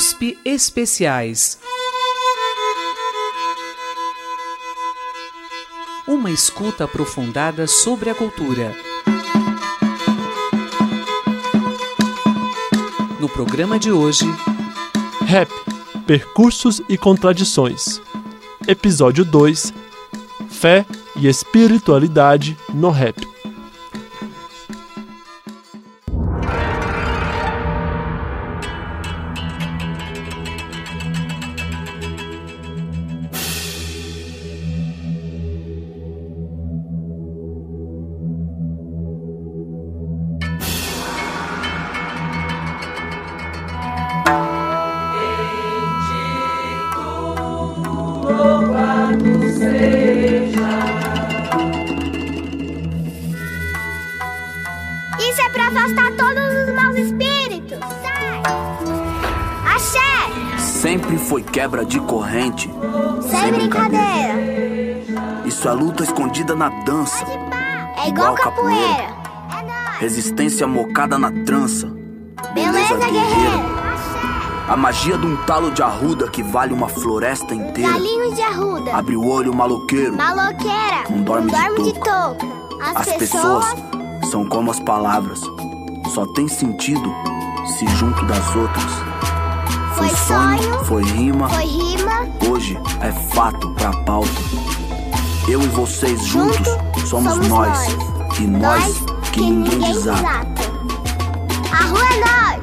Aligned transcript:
USP 0.00 0.38
Especiais. 0.46 1.58
Uma 6.08 6.30
escuta 6.30 6.84
aprofundada 6.84 7.66
sobre 7.66 8.08
a 8.08 8.14
cultura. 8.14 8.74
No 13.20 13.28
programa 13.28 13.78
de 13.78 13.92
hoje, 13.92 14.24
Rap, 15.26 15.52
Percursos 16.06 16.80
e 16.88 16.96
Contradições. 16.96 18.00
Episódio 18.66 19.22
2 19.22 19.70
Fé 20.48 20.86
e 21.14 21.28
Espiritualidade 21.28 22.56
no 22.72 22.88
Rap. 22.88 23.29
Isso 55.18 55.40
é 55.40 55.48
pra 55.50 55.68
afastar 55.68 56.12
todos 56.16 56.68
os 56.68 56.74
maus 56.74 56.96
espíritos. 56.96 57.78
Sai! 58.02 58.42
Axé! 59.74 60.58
Sempre 60.58 61.18
foi 61.18 61.42
quebra 61.42 61.84
de 61.84 62.00
corrente. 62.00 62.70
Sem 63.28 63.52
brincadeira. 63.52 64.34
Isso 65.44 65.68
é 65.68 65.72
luta 65.72 66.02
escondida 66.02 66.54
na 66.54 66.68
dança. 66.84 67.24
É 68.02 68.08
igual 68.08 68.34
capoeira. 68.34 69.08
É 69.58 69.62
nóis. 69.62 69.98
Resistência 69.98 70.66
mocada 70.66 71.18
na 71.18 71.30
trança. 71.44 71.86
Beleza, 72.54 72.96
guerreiro. 72.96 73.79
A 74.70 74.76
magia 74.76 75.18
de 75.18 75.26
um 75.26 75.36
talo 75.38 75.72
de 75.72 75.82
arruda 75.82 76.28
que 76.28 76.44
vale 76.44 76.72
uma 76.72 76.88
floresta 76.88 77.52
inteira. 77.52 77.90
Galinhos 77.92 78.36
de 78.36 78.40
arruda. 78.42 78.94
Abre 78.94 79.16
o 79.16 79.26
olho, 79.26 79.52
maloqueiro. 79.52 80.16
Maloqueira. 80.16 81.02
Não 81.10 81.22
dorme 81.24 81.50
de 81.50 81.92
de 81.92 81.92
touca. 81.94 82.10
touca. 82.38 82.46
As, 82.80 83.08
As 83.08 83.14
pessoas 83.16 83.66
são 84.30 84.46
como 84.46 84.70
as 84.70 84.78
palavras. 84.78 85.40
Só 86.14 86.24
tem 86.34 86.46
sentido 86.46 87.12
se 87.76 87.84
junto 87.96 88.24
das 88.26 88.54
outras. 88.54 88.92
Foi 89.96 90.08
sonho, 90.10 90.84
foi 90.84 91.02
rima, 91.02 91.48
foi 91.48 91.64
rima. 91.64 92.28
hoje 92.48 92.78
é 93.00 93.10
fato 93.34 93.70
pra 93.70 93.90
pauta. 94.04 94.30
Eu 95.48 95.60
e 95.62 95.66
vocês 95.66 96.24
juntos 96.26 96.56
Junto, 96.58 97.06
somos, 97.08 97.32
somos 97.32 97.48
nós. 97.48 97.68
nós. 97.96 98.38
E 98.38 98.46
nós, 98.46 99.04
que, 99.32 99.40
ninguém 99.40 99.80
desata. 99.80 100.36
A 101.72 101.84
rua 101.86 102.04
é 102.06 102.20
nós. 102.20 102.59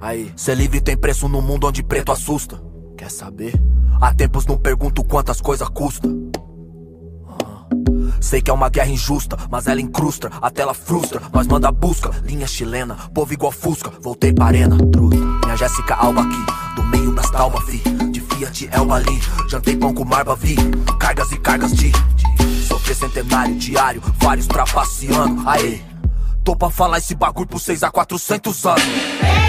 Aí, 0.00 0.32
ser 0.36 0.54
livre 0.54 0.80
tem 0.80 0.96
preço 0.96 1.28
no 1.28 1.40
mundo 1.40 1.66
onde 1.66 1.82
preto 1.82 2.12
assusta. 2.12 2.60
Quer 2.96 3.10
saber? 3.10 3.52
Há 4.00 4.14
tempos 4.14 4.46
não 4.46 4.56
pergunto 4.56 5.02
quantas 5.04 5.40
coisas 5.40 5.68
custa. 5.68 6.08
Ah. 7.28 7.66
Sei 8.20 8.42
que 8.42 8.50
é 8.50 8.54
uma 8.54 8.68
guerra 8.68 8.90
injusta, 8.90 9.36
mas 9.50 9.66
ela 9.66 9.80
incrusta, 9.80 10.30
até 10.40 10.62
ela 10.62 10.74
frustra. 10.74 11.22
Nós 11.32 11.46
manda 11.46 11.70
busca, 11.72 12.10
linha 12.24 12.46
chilena, 12.46 12.96
povo 13.14 13.32
igual 13.32 13.52
Fusca. 13.52 13.90
Voltei 14.00 14.32
pra 14.32 14.46
arena, 14.46 14.76
truta. 14.92 15.16
Minha 15.16 15.56
Jéssica 15.56 15.94
Alba 15.94 16.22
aqui, 16.22 16.76
do 16.76 16.82
meio 16.84 17.14
das 17.14 17.30
talma, 17.30 17.60
fi. 17.62 17.78
De 18.10 18.20
Fiat 18.20 18.68
Elba 18.72 18.96
ali, 18.96 19.20
jantei 19.48 19.76
pão 19.76 19.94
com 19.94 20.04
marba, 20.04 20.36
vi. 20.36 20.56
Cargas 20.98 21.32
e 21.32 21.38
cargas 21.38 21.72
de, 21.72 21.92
sofrer 22.66 22.94
centenário 22.94 23.54
diário, 23.56 24.02
vários 24.18 24.46
trapaceando. 24.46 25.48
Aê, 25.48 25.80
tô 26.42 26.56
pra 26.56 26.70
falar 26.70 26.98
esse 26.98 27.14
bagulho 27.14 27.48
por 27.48 27.60
6 27.60 27.82
a 27.82 27.90
400 27.90 28.66
anos. 28.66 29.43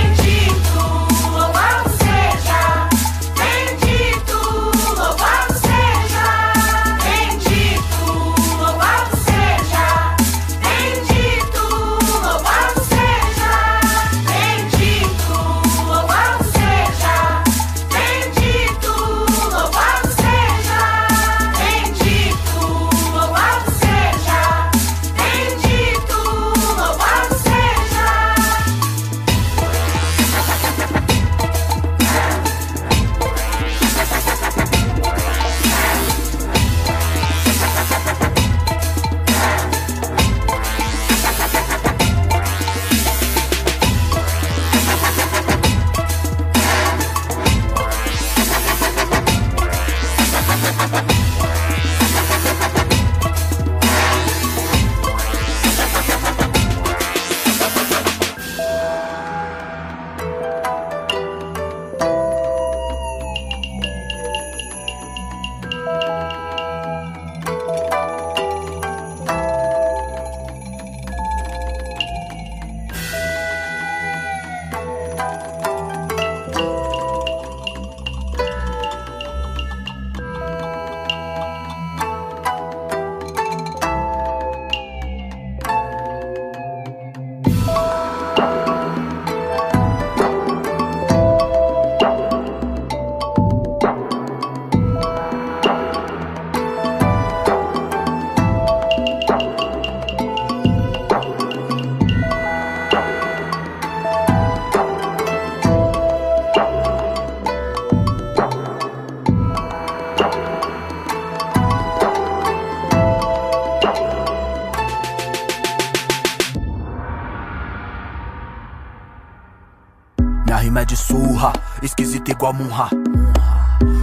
Igual 122.46 122.54
Munha. 122.54 122.90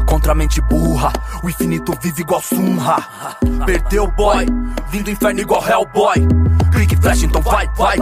Contra 0.07 0.33
a 0.33 0.35
mente 0.35 0.61
burra, 0.63 1.13
o 1.43 1.49
infinito 1.49 1.97
vive 2.01 2.23
igual 2.23 2.43
Sunra. 2.43 2.97
Perdeu, 3.65 4.11
boy, 4.11 4.47
vindo 4.89 5.11
inferno 5.11 5.41
igual 5.41 5.65
Hellboy. 5.67 6.27
Clique 6.73 6.97
flash, 6.97 7.23
então 7.23 7.41
vai, 7.43 7.69
vai. 7.77 7.97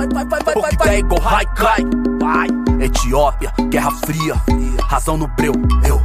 Pouca 0.53 0.73
ideia 0.73 0.99
igual 0.99 1.21
Haikai. 1.27 1.85
Vai. 2.21 2.49
Etiópia, 2.81 3.53
Guerra 3.69 3.91
Fria, 4.07 4.35
razão 4.89 5.17
no 5.17 5.27
breu. 5.29 5.53
Eu 5.87 6.01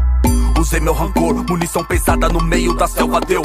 usei 0.59 0.79
meu 0.79 0.93
rancor, 0.93 1.45
munição 1.49 1.83
pesada 1.83 2.27
no 2.27 2.43
meio 2.43 2.73
da 2.75 2.87
selva, 2.87 3.21
deu. 3.21 3.41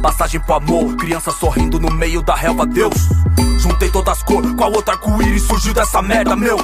Passagem 0.00 0.40
pro 0.40 0.54
amor, 0.54 0.96
criança 0.96 1.30
sorrindo 1.30 1.78
no 1.80 1.90
meio 1.90 2.22
da 2.22 2.34
relva, 2.34 2.66
Deus. 2.66 3.08
Juntei 3.58 3.88
todas 3.90 4.18
as 4.18 4.22
cores, 4.22 4.52
qual 4.52 4.72
outro 4.72 4.92
arco-íris 4.92 5.42
surgiu 5.42 5.74
dessa 5.74 6.00
merda, 6.02 6.36
meu? 6.36 6.58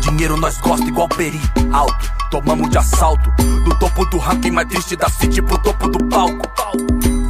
Dinheiro 0.00 0.36
nós 0.36 0.58
gosta 0.58 0.86
igual 0.86 1.08
peri, 1.08 1.40
alto 1.72 2.23
tomamos 2.34 2.68
de 2.68 2.78
assalto. 2.78 3.30
Do 3.64 3.78
topo 3.78 4.04
do 4.06 4.18
ranking 4.18 4.50
mais 4.50 4.66
triste 4.66 4.96
da 4.96 5.08
city 5.08 5.40
pro 5.40 5.56
topo 5.58 5.86
do 5.88 6.04
palco. 6.06 6.50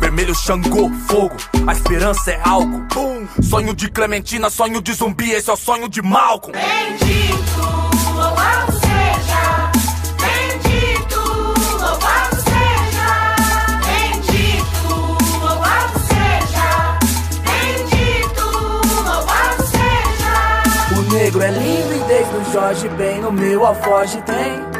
Vermelho 0.00 0.34
Xangô, 0.34 0.90
fogo, 1.06 1.36
a 1.66 1.72
esperança 1.72 2.30
é 2.30 2.40
algo. 2.42 2.78
Boom. 2.94 3.28
Sonho 3.42 3.74
de 3.74 3.90
Clementina, 3.90 4.48
sonho 4.48 4.80
de 4.80 4.94
zumbi, 4.94 5.30
esse 5.30 5.50
é 5.50 5.52
o 5.52 5.56
sonho 5.56 5.90
de 5.90 6.00
Malcolm. 6.00 6.56
Bendito, 6.58 7.60
louvado 8.14 8.72
seja. 8.72 9.72
Bendito, 10.22 11.20
louvado 11.82 12.36
seja. 12.36 13.36
Bendito, 13.84 14.88
louvado 15.42 15.98
seja. 16.08 16.98
Bendito, 17.44 18.44
louvado 19.04 19.66
seja. 19.66 20.98
O 20.98 21.12
negro 21.12 21.42
é 21.42 21.50
lindo 21.50 21.94
e 21.94 21.98
desde 22.08 22.36
o 22.36 22.52
Jorge 22.52 22.88
bem 22.88 23.20
no 23.20 23.30
meu 23.30 23.66
alforge 23.66 24.22
tem. 24.22 24.73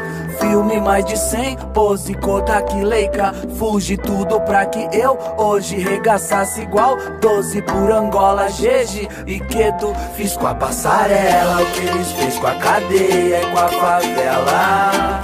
Filme 0.55 0.79
mais 0.79 1.03
de 1.03 1.17
100, 1.17 1.57
pose, 1.73 2.13
Kodak, 2.13 2.73
Leica. 2.81 3.33
Fuge 3.59 3.97
tudo 3.97 4.39
pra 4.39 4.65
que 4.65 4.87
eu 4.97 5.19
hoje 5.37 5.75
regaçasse 5.75 6.61
igual. 6.61 6.95
12 7.19 7.61
por 7.63 7.91
Angola, 7.91 8.47
Gege 8.47 9.05
e 9.27 9.37
Quedo 9.41 9.93
Fiz 10.15 10.37
com 10.37 10.47
a 10.47 10.55
passarela 10.55 11.61
o 11.61 11.65
que 11.65 11.81
eles 11.81 12.09
fez 12.13 12.37
com 12.37 12.47
a 12.47 12.55
cadeia 12.55 13.41
e 13.41 13.51
com 13.51 13.57
a 13.57 13.67
favela. 13.67 15.21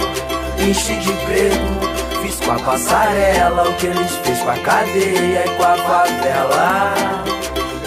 Enchi 0.58 0.96
de 0.96 1.12
preto, 1.24 2.20
fiz 2.22 2.38
com 2.38 2.52
a 2.52 2.58
passarela 2.58 3.70
o 3.70 3.74
que 3.76 3.86
eles 3.86 4.12
fez 4.16 4.38
com 4.38 4.50
a 4.50 4.58
cadeia 4.58 5.46
e 5.46 5.56
com 5.56 5.62
a 5.62 5.76
favela. 5.78 6.84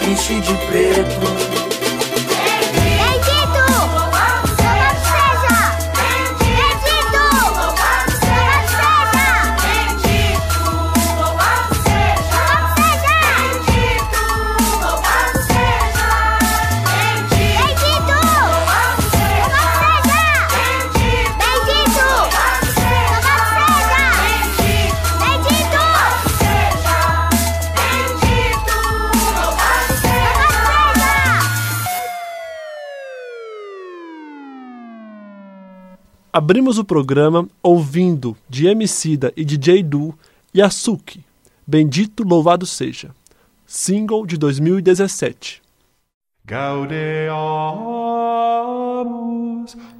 Enchi 0.02 0.40
de 0.40 0.54
preto 0.66 1.65
Abrimos 36.36 36.76
o 36.76 36.84
programa 36.84 37.48
ouvindo 37.62 38.36
de 38.46 38.66
Emicida 38.66 39.32
e 39.34 39.42
DJ 39.42 39.82
Du 39.82 40.14
Yasuki, 40.54 41.24
Bendito 41.66 42.22
Louvado 42.22 42.66
Seja, 42.66 43.08
single 43.64 44.26
de 44.26 44.36
2017. 44.36 45.62
Gaudeamus 46.44 46.98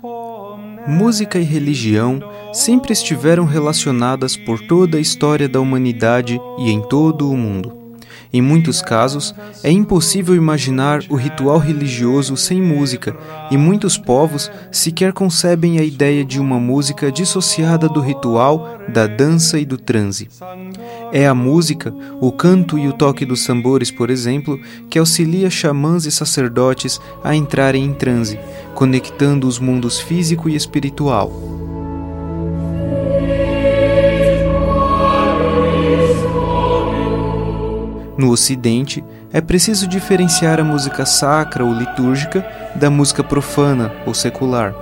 omnes 0.02 0.86
Música 0.86 1.38
e 1.38 1.42
religião 1.42 2.20
sempre 2.52 2.92
estiveram 2.92 3.46
relacionadas 3.46 4.36
por 4.36 4.60
toda 4.60 4.98
a 4.98 5.00
história 5.00 5.48
da 5.48 5.58
humanidade 5.58 6.38
e 6.58 6.70
em 6.70 6.86
todo 6.86 7.30
o 7.30 7.34
mundo. 7.34 7.85
Em 8.32 8.42
muitos 8.42 8.82
casos, 8.82 9.34
é 9.62 9.70
impossível 9.70 10.34
imaginar 10.34 11.02
o 11.08 11.16
ritual 11.16 11.58
religioso 11.58 12.36
sem 12.36 12.60
música, 12.60 13.16
e 13.50 13.56
muitos 13.56 13.96
povos 13.96 14.50
sequer 14.70 15.12
concebem 15.12 15.78
a 15.78 15.82
ideia 15.82 16.24
de 16.24 16.40
uma 16.40 16.58
música 16.58 17.10
dissociada 17.10 17.88
do 17.88 18.00
ritual, 18.00 18.78
da 18.88 19.06
dança 19.06 19.58
e 19.58 19.64
do 19.64 19.78
transe. 19.78 20.28
É 21.12 21.26
a 21.26 21.34
música, 21.34 21.94
o 22.20 22.32
canto 22.32 22.78
e 22.78 22.88
o 22.88 22.92
toque 22.92 23.24
dos 23.24 23.44
tambores, 23.44 23.90
por 23.90 24.10
exemplo, 24.10 24.60
que 24.90 24.98
auxilia 24.98 25.48
xamãs 25.48 26.04
e 26.04 26.10
sacerdotes 26.10 27.00
a 27.22 27.34
entrarem 27.34 27.84
em 27.84 27.94
transe, 27.94 28.38
conectando 28.74 29.46
os 29.46 29.58
mundos 29.58 29.98
físico 29.98 30.48
e 30.48 30.54
espiritual. 30.54 31.65
No 38.18 38.30
Ocidente, 38.30 39.04
é 39.32 39.40
preciso 39.40 39.86
diferenciar 39.86 40.58
a 40.58 40.64
música 40.64 41.04
sacra 41.04 41.64
ou 41.64 41.72
litúrgica 41.72 42.46
da 42.74 42.88
música 42.88 43.22
profana 43.22 43.92
ou 44.06 44.14
secular. 44.14 44.74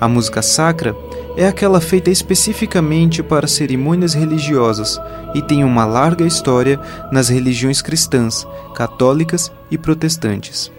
A 0.00 0.08
música 0.08 0.42
sacra 0.42 0.94
é 1.36 1.46
aquela 1.46 1.80
feita 1.80 2.10
especificamente 2.10 3.22
para 3.22 3.46
cerimônias 3.46 4.14
religiosas 4.14 5.00
e 5.34 5.42
tem 5.42 5.64
uma 5.64 5.84
larga 5.84 6.24
história 6.24 6.78
nas 7.10 7.28
religiões 7.28 7.80
cristãs, 7.80 8.46
católicas 8.74 9.50
e 9.70 9.78
protestantes. 9.78 10.70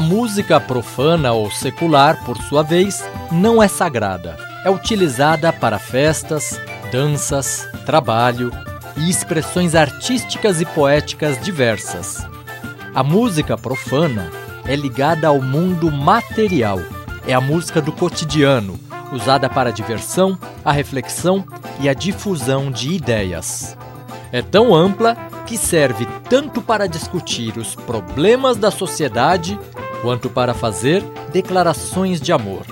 A 0.00 0.02
música 0.02 0.58
profana 0.58 1.30
ou 1.32 1.50
secular, 1.50 2.24
por 2.24 2.38
sua 2.38 2.62
vez, 2.62 3.04
não 3.30 3.62
é 3.62 3.68
sagrada. 3.68 4.34
É 4.64 4.70
utilizada 4.70 5.52
para 5.52 5.78
festas, 5.78 6.58
danças, 6.90 7.68
trabalho 7.84 8.50
e 8.96 9.10
expressões 9.10 9.74
artísticas 9.74 10.58
e 10.58 10.64
poéticas 10.64 11.38
diversas. 11.38 12.26
A 12.94 13.04
música 13.04 13.58
profana 13.58 14.30
é 14.64 14.74
ligada 14.74 15.28
ao 15.28 15.42
mundo 15.42 15.92
material. 15.92 16.80
É 17.26 17.34
a 17.34 17.40
música 17.42 17.82
do 17.82 17.92
cotidiano, 17.92 18.80
usada 19.12 19.50
para 19.50 19.68
a 19.68 19.72
diversão, 19.72 20.38
a 20.64 20.72
reflexão 20.72 21.44
e 21.78 21.90
a 21.90 21.92
difusão 21.92 22.70
de 22.70 22.94
ideias. 22.94 23.76
É 24.32 24.40
tão 24.40 24.74
ampla 24.74 25.14
que 25.44 25.58
serve 25.58 26.06
tanto 26.26 26.62
para 26.62 26.86
discutir 26.86 27.58
os 27.58 27.74
problemas 27.74 28.56
da 28.56 28.70
sociedade 28.70 29.58
quanto 30.02 30.28
para 30.30 30.54
fazer 30.54 31.02
declarações 31.32 32.20
de 32.20 32.32
amor. 32.32 32.64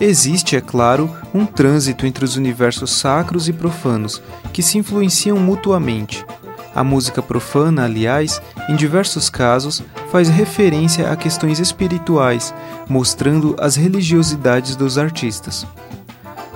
Existe, 0.00 0.54
é 0.54 0.60
claro, 0.60 1.12
um 1.34 1.44
trânsito 1.44 2.06
entre 2.06 2.24
os 2.24 2.36
universos 2.36 2.92
sacros 2.92 3.48
e 3.48 3.52
profanos, 3.52 4.22
que 4.52 4.62
se 4.62 4.78
influenciam 4.78 5.36
mutuamente. 5.38 6.24
A 6.72 6.84
música 6.84 7.20
profana, 7.20 7.84
aliás, 7.84 8.40
em 8.68 8.76
diversos 8.76 9.28
casos, 9.28 9.82
faz 10.12 10.28
referência 10.28 11.10
a 11.10 11.16
questões 11.16 11.58
espirituais, 11.58 12.54
mostrando 12.88 13.56
as 13.58 13.74
religiosidades 13.74 14.76
dos 14.76 14.96
artistas. 14.96 15.66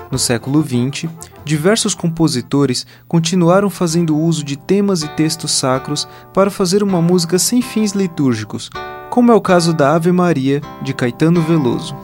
No 0.09 0.19
século 0.19 0.63
XX, 0.63 1.11
diversos 1.45 1.95
compositores 1.95 2.87
continuaram 3.09 3.69
fazendo 3.69 4.17
uso 4.17 4.45
de 4.45 4.57
temas 4.57 5.03
e 5.03 5.09
textos 5.09 5.53
sacros 5.53 6.09
para 6.33 6.51
fazer 6.51 6.83
uma 6.83 7.01
música 7.01 7.39
sem 7.39 7.61
fins 7.61 7.93
litúrgicos, 7.93 8.71
como 9.11 9.33
é 9.33 9.35
o 9.35 9.41
caso 9.41 9.75
da 9.75 9.95
Ave 9.95 10.13
Maria, 10.13 10.61
de 10.83 10.95
Caetano 10.95 11.43
Veloso. 11.43 11.95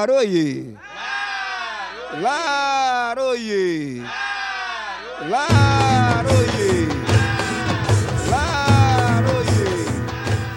Laroye. 0.00 0.76
Laroye. 2.22 4.02
Laroye. 5.28 6.88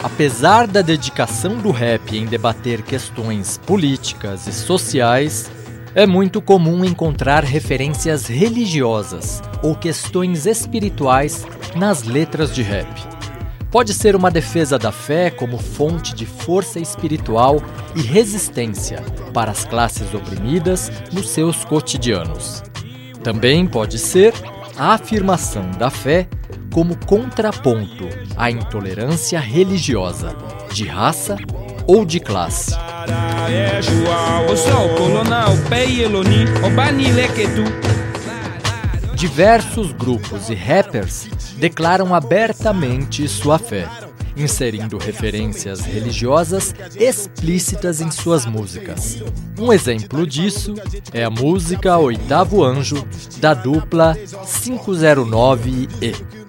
Apesar 0.01 0.65
da 0.65 0.81
dedicação 0.81 1.57
do 1.57 1.71
rap 1.71 2.15
em 2.15 2.25
debater 2.25 2.83
questões 2.83 3.57
políticas 3.57 4.47
e 4.47 4.53
sociais, 4.53 5.51
é 5.93 6.07
muito 6.07 6.41
comum 6.41 6.85
encontrar 6.85 7.43
referências 7.43 8.27
religiosas 8.27 9.41
ou 9.61 9.75
questões 9.75 10.45
espirituais 10.45 11.45
nas 11.75 12.03
letras 12.03 12.55
de 12.55 12.61
rap. 12.61 13.12
Pode 13.73 13.91
ser 13.91 14.15
uma 14.15 14.29
defesa 14.29 14.77
da 14.77 14.91
fé 14.91 15.31
como 15.31 15.57
fonte 15.57 16.13
de 16.13 16.27
força 16.27 16.79
espiritual 16.79 17.59
e 17.95 18.03
resistência 18.03 19.01
para 19.33 19.49
as 19.49 19.65
classes 19.65 20.13
oprimidas 20.13 20.91
nos 21.11 21.29
seus 21.29 21.65
cotidianos. 21.65 22.61
Também 23.23 23.65
pode 23.65 23.97
ser 23.97 24.31
a 24.77 24.93
afirmação 24.93 25.71
da 25.71 25.89
fé 25.89 26.27
como 26.71 26.95
contraponto 27.07 28.07
à 28.37 28.51
intolerância 28.51 29.39
religiosa, 29.39 30.35
de 30.71 30.85
raça 30.85 31.35
ou 31.87 32.05
de 32.05 32.19
classe. 32.19 32.75
Diversos 39.23 39.93
grupos 39.93 40.49
e 40.49 40.53
rappers 40.53 41.29
declaram 41.55 42.13
abertamente 42.13 43.25
sua 43.25 43.57
fé. 43.57 43.87
inserindo 44.35 44.97
referências 44.97 45.79
religiosas 45.79 46.75
explícitas 46.97 48.01
em 48.01 48.11
suas 48.11 48.45
músicas. 48.45 49.23
Um 49.57 49.71
exemplo 49.71 50.27
disso 50.27 50.73
é 51.13 51.23
a 51.23 51.29
música 51.29 51.97
Oitavo 51.97 52.65
Anjo, 52.65 53.07
da 53.39 53.53
dupla 53.53 54.13
509E. 54.45 56.42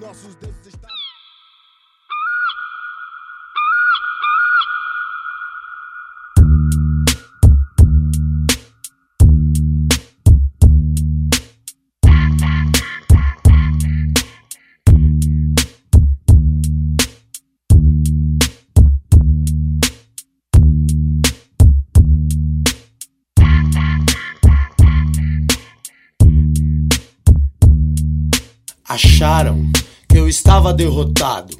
Acharam 29.25 29.71
que 30.07 30.19
eu 30.19 30.29
estava 30.29 30.71
derrotado. 30.71 31.57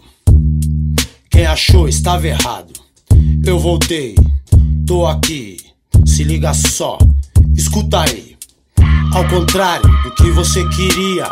Quem 1.31 1.47
achou 1.47 1.89
estava 1.89 2.27
errado. 2.27 2.71
Eu 3.43 3.57
voltei, 3.57 4.13
tô 4.85 5.07
aqui. 5.07 5.57
Se 6.05 6.23
liga 6.23 6.53
só, 6.53 6.99
escuta 7.55 8.01
aí. 8.01 8.37
Ao 9.11 9.27
contrário 9.27 9.89
do 10.03 10.13
que 10.13 10.29
você 10.29 10.63
queria, 10.69 11.27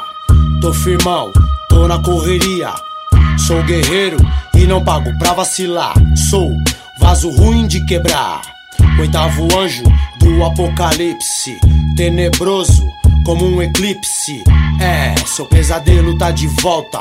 tô 0.59 0.73
firmão, 0.73 1.31
tô 1.69 1.87
na 1.87 2.01
correria. 2.01 2.73
Sou 3.45 3.61
guerreiro 3.61 4.17
e 4.55 4.65
não 4.65 4.83
pago 4.83 5.15
pra 5.19 5.33
vacilar. 5.33 5.93
Sou 6.31 6.49
vaso 6.99 7.29
ruim 7.29 7.67
de 7.67 7.85
quebrar. 7.85 8.41
Oitavo 8.99 9.47
anjo 9.55 9.83
do 10.19 10.43
apocalipse, 10.43 11.55
tenebroso 11.95 12.83
como 13.23 13.45
um 13.45 13.61
eclipse. 13.61 14.43
É, 14.79 15.15
seu 15.25 15.45
pesadelo 15.45 16.17
tá 16.17 16.31
de 16.31 16.47
volta. 16.47 16.99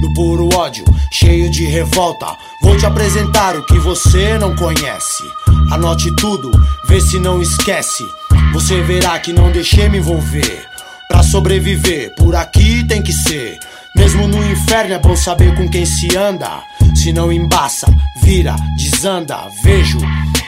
No 0.00 0.12
puro 0.14 0.48
ódio, 0.54 0.84
cheio 1.10 1.50
de 1.50 1.64
revolta. 1.64 2.36
Vou 2.62 2.76
te 2.76 2.86
apresentar 2.86 3.56
o 3.56 3.64
que 3.64 3.78
você 3.78 4.38
não 4.38 4.54
conhece. 4.54 5.22
Anote 5.70 6.14
tudo, 6.16 6.50
vê 6.88 7.00
se 7.00 7.18
não 7.18 7.40
esquece. 7.42 8.04
Você 8.52 8.80
verá 8.82 9.18
que 9.18 9.32
não 9.32 9.50
deixei 9.50 9.88
me 9.88 9.98
envolver. 9.98 10.66
Pra 11.08 11.22
sobreviver, 11.22 12.14
por 12.14 12.34
aqui 12.34 12.84
tem 12.84 13.02
que 13.02 13.12
ser. 13.12 13.58
Mesmo 13.96 14.26
no 14.26 14.44
inferno 14.50 14.94
é 14.94 14.98
bom 14.98 15.16
saber 15.16 15.54
com 15.54 15.68
quem 15.68 15.86
se 15.86 16.16
anda. 16.16 16.62
Se 16.94 17.12
não 17.12 17.32
embaça, 17.32 17.86
vira, 18.22 18.56
desanda. 18.76 19.48
Vejo 19.62 19.98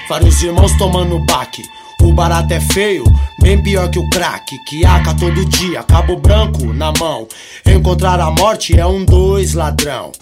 vários 0.09 0.43
irmãos 0.43 0.73
tomando 0.77 1.19
baque. 1.21 1.63
O 2.03 2.13
barato 2.13 2.53
é 2.53 2.61
feio, 2.61 3.05
bem 3.41 3.63
pior 3.63 3.89
que 3.89 3.99
o 3.99 4.09
crack. 4.11 4.57
Que 4.65 4.85
aca 4.85 5.15
todo 5.15 5.45
dia, 5.45 5.83
cabo 5.83 6.17
branco 6.17 6.73
na 6.73 6.93
mão. 6.99 7.27
Encontrar 7.67 8.21
a 8.21 8.31
morte 8.31 8.79
é 8.79 8.87
um 8.87 9.05
dois 9.05 9.55
ladrão. 9.55 10.13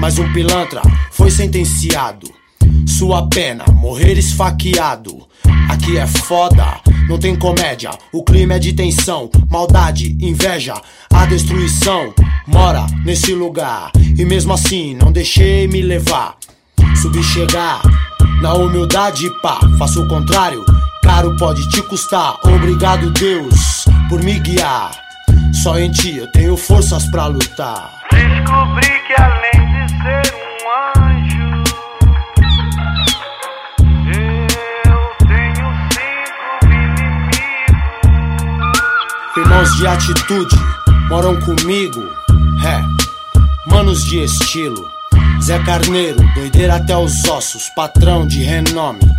Mas 0.00 0.18
um 0.18 0.32
pilantra 0.32 0.82
foi 1.10 1.30
sentenciado. 1.30 2.32
Sua 2.86 3.26
pena, 3.28 3.64
morrer 3.72 4.18
esfaqueado. 4.18 5.26
Aqui 5.68 5.98
é 5.98 6.06
foda, 6.06 6.80
não 7.08 7.18
tem 7.18 7.34
comédia. 7.34 7.90
O 8.12 8.22
clima 8.22 8.54
é 8.54 8.58
de 8.58 8.72
tensão, 8.72 9.30
maldade, 9.50 10.16
inveja. 10.20 10.74
A 11.12 11.26
destruição 11.26 12.12
mora 12.46 12.86
nesse 13.04 13.34
lugar. 13.34 13.90
E 13.96 14.24
mesmo 14.24 14.52
assim, 14.52 14.94
não 14.94 15.10
deixei 15.10 15.66
me 15.66 15.82
levar. 15.82 16.36
Subi 17.00 17.22
chegar 17.22 17.82
na 18.40 18.54
humildade, 18.54 19.28
pá. 19.42 19.58
Faço 19.78 20.02
o 20.02 20.08
contrário, 20.08 20.64
caro 21.24 21.36
pode 21.36 21.68
te 21.68 21.82
custar. 21.82 22.36
Obrigado, 22.42 23.10
Deus, 23.10 23.86
por 24.08 24.22
me 24.22 24.38
guiar. 24.40 24.90
Só 25.52 25.78
em 25.78 25.90
ti 25.90 26.18
eu 26.18 26.26
tenho 26.28 26.56
forças 26.56 27.06
pra 27.10 27.26
lutar. 27.26 27.90
Descobri 28.10 29.00
que 29.06 29.14
além 29.20 29.52
de 29.72 29.88
ser 30.02 30.34
um 30.36 30.68
anjo, 31.00 31.64
eu 34.06 34.46
tenho 35.26 35.68
cinco 35.94 36.44
inimigos. 36.66 37.86
Irmãos 39.36 39.76
de 39.76 39.86
atitude 39.86 40.56
moram 41.08 41.40
comigo. 41.40 42.02
É, 42.64 42.82
manos 43.70 44.04
de 44.04 44.22
estilo. 44.24 44.92
Zé 45.42 45.58
Carneiro, 45.60 46.18
doideira 46.34 46.76
até 46.76 46.96
os 46.96 47.24
ossos, 47.24 47.68
patrão 47.70 48.26
de 48.26 48.42
renome. 48.42 49.13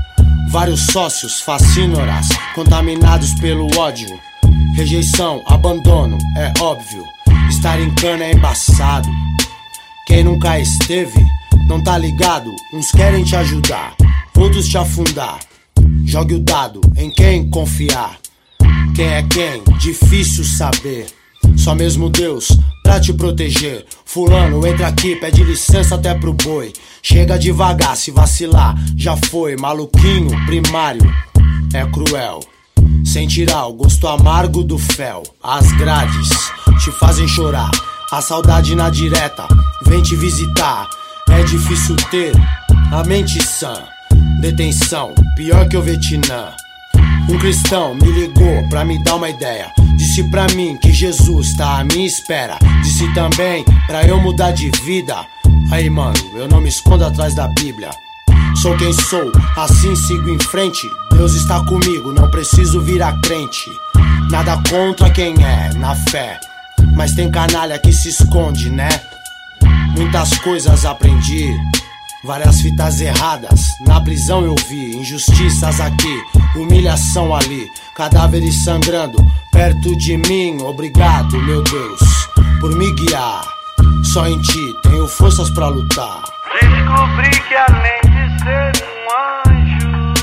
Vários 0.55 0.85
sócios, 0.85 1.41
fascínoras, 1.41 2.29
contaminados 2.55 3.33
pelo 3.41 3.67
ódio. 3.77 4.07
Rejeição, 4.73 5.43
abandono, 5.47 6.17
é 6.37 6.53
óbvio. 6.61 7.03
Estar 7.49 7.77
em 7.77 7.93
cana 7.95 8.23
é 8.23 8.31
embaçado. 8.31 9.09
Quem 10.07 10.23
nunca 10.23 10.57
esteve, 10.57 11.21
não 11.67 11.83
tá 11.83 11.97
ligado. 11.97 12.55
Uns 12.73 12.89
querem 12.91 13.25
te 13.25 13.35
ajudar, 13.35 13.97
outros 14.37 14.69
te 14.69 14.77
afundar. 14.77 15.41
Jogue 16.05 16.35
o 16.35 16.39
dado 16.39 16.79
em 16.95 17.11
quem 17.11 17.49
confiar. 17.49 18.17
Quem 18.95 19.07
é 19.07 19.23
quem? 19.23 19.61
Difícil 19.77 20.45
saber. 20.45 21.07
Só 21.57 21.75
mesmo 21.75 22.09
Deus 22.09 22.47
pra 22.85 22.99
te 22.99 23.11
proteger. 23.11 23.83
Fulano, 24.05 24.65
entra 24.67 24.87
aqui, 24.87 25.15
pede 25.15 25.43
licença 25.43 25.95
até 25.95 26.13
pro 26.13 26.33
boi. 26.33 26.71
Chega 27.01 27.37
devagar, 27.37 27.97
se 27.97 28.11
vacilar, 28.11 28.75
já 28.95 29.17
foi. 29.17 29.55
Maluquinho, 29.55 30.29
primário, 30.45 31.01
é 31.73 31.83
cruel. 31.87 32.41
Sem 33.03 33.27
tirar 33.27 33.65
o 33.65 33.73
gosto 33.73 34.07
amargo 34.07 34.63
do 34.63 34.77
fel. 34.77 35.23
As 35.41 35.71
grades 35.73 36.29
te 36.83 36.91
fazem 36.91 37.27
chorar. 37.27 37.71
A 38.11 38.21
saudade 38.21 38.75
na 38.75 38.91
direta 38.91 39.47
vem 39.87 40.03
te 40.03 40.15
visitar. 40.15 40.87
É 41.29 41.41
difícil 41.41 41.95
ter 42.11 42.33
a 42.91 43.03
mente 43.03 43.43
sã. 43.43 43.83
Detenção, 44.41 45.15
pior 45.35 45.67
que 45.67 45.75
o 45.75 45.81
Vietnã. 45.81 46.53
Um 47.27 47.39
cristão 47.39 47.95
me 47.95 48.11
ligou 48.11 48.67
pra 48.69 48.85
me 48.85 48.99
dar 48.99 49.15
uma 49.15 49.29
ideia. 49.29 49.71
Disse 49.95 50.23
pra 50.25 50.45
mim 50.55 50.77
que 50.77 50.93
Jesus 50.93 51.53
tá 51.55 51.79
à 51.79 51.83
minha 51.83 52.05
espera. 52.05 52.59
Disse 52.83 53.11
também 53.13 53.65
pra 53.87 54.03
eu 54.05 54.19
mudar 54.19 54.51
de 54.51 54.69
vida. 54.83 55.25
Aí, 55.71 55.89
mano, 55.89 56.17
eu 56.35 56.47
não 56.47 56.61
me 56.61 56.69
escondo 56.69 57.03
atrás 57.03 57.33
da 57.33 57.47
Bíblia. 57.47 57.89
Sou 58.61 58.77
quem 58.77 58.93
sou, 58.93 59.31
assim 59.57 59.95
sigo 59.95 60.29
em 60.29 60.39
frente. 60.39 60.87
Deus 61.11 61.33
está 61.33 61.63
comigo, 61.65 62.13
não 62.13 62.29
preciso 62.29 62.79
virar 62.81 63.19
crente. 63.21 63.71
Nada 64.29 64.61
contra 64.69 65.09
quem 65.09 65.33
é, 65.43 65.73
na 65.73 65.95
fé. 65.95 66.39
Mas 66.95 67.13
tem 67.13 67.31
canalha 67.31 67.79
que 67.79 67.91
se 67.91 68.09
esconde, 68.09 68.69
né? 68.69 68.89
Muitas 69.97 70.37
coisas 70.39 70.85
aprendi. 70.85 71.51
Várias 72.25 72.59
fitas 72.59 72.99
erradas, 73.01 73.67
na 73.81 74.01
prisão 74.01 74.43
eu 74.43 74.55
vi 74.67 74.97
injustiças 74.97 75.79
aqui, 75.79 76.23
humilhação 76.55 77.35
ali, 77.35 77.69
cadáveres 77.95 78.63
sangrando 78.63 79.23
perto 79.51 79.95
de 79.95 80.17
mim. 80.17 80.57
Obrigado, 80.59 81.37
meu 81.43 81.61
Deus, 81.61 82.01
por 82.59 82.75
me 82.75 82.91
guiar. 82.95 83.43
Só 84.11 84.27
em 84.27 84.41
ti 84.41 84.73
tenho 84.81 85.07
forças 85.07 85.51
pra 85.51 85.67
lutar. 85.67 86.23
Descobri 86.61 87.29
que 87.29 87.53
além 87.53 88.01
de 88.01 88.39
ser 88.43 88.71
um 88.89 89.05
anjo, 89.51 90.13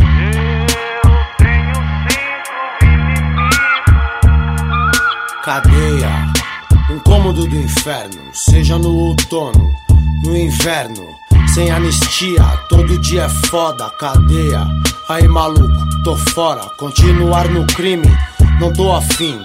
eu 0.00 1.08
tenho 1.38 1.74
cinco 2.10 2.52
inimigos. 2.82 3.56
Cadeia, 5.44 6.32
um 6.90 6.98
cômodo 6.98 7.46
do 7.46 7.56
inferno, 7.56 8.20
seja 8.32 8.76
no 8.76 8.92
outono, 8.92 9.72
no 10.24 10.36
inverno, 10.36 11.14
sem 11.54 11.70
anistia, 11.70 12.42
todo 12.68 12.98
dia 12.98 13.24
é 13.24 13.28
foda, 13.28 13.90
cadeia. 13.90 14.66
Aí 15.08 15.28
maluco, 15.28 16.02
tô 16.02 16.16
fora, 16.16 16.62
continuar 16.78 17.48
no 17.48 17.66
crime, 17.66 18.10
não 18.58 18.72
tô 18.72 18.92
afim. 18.92 19.38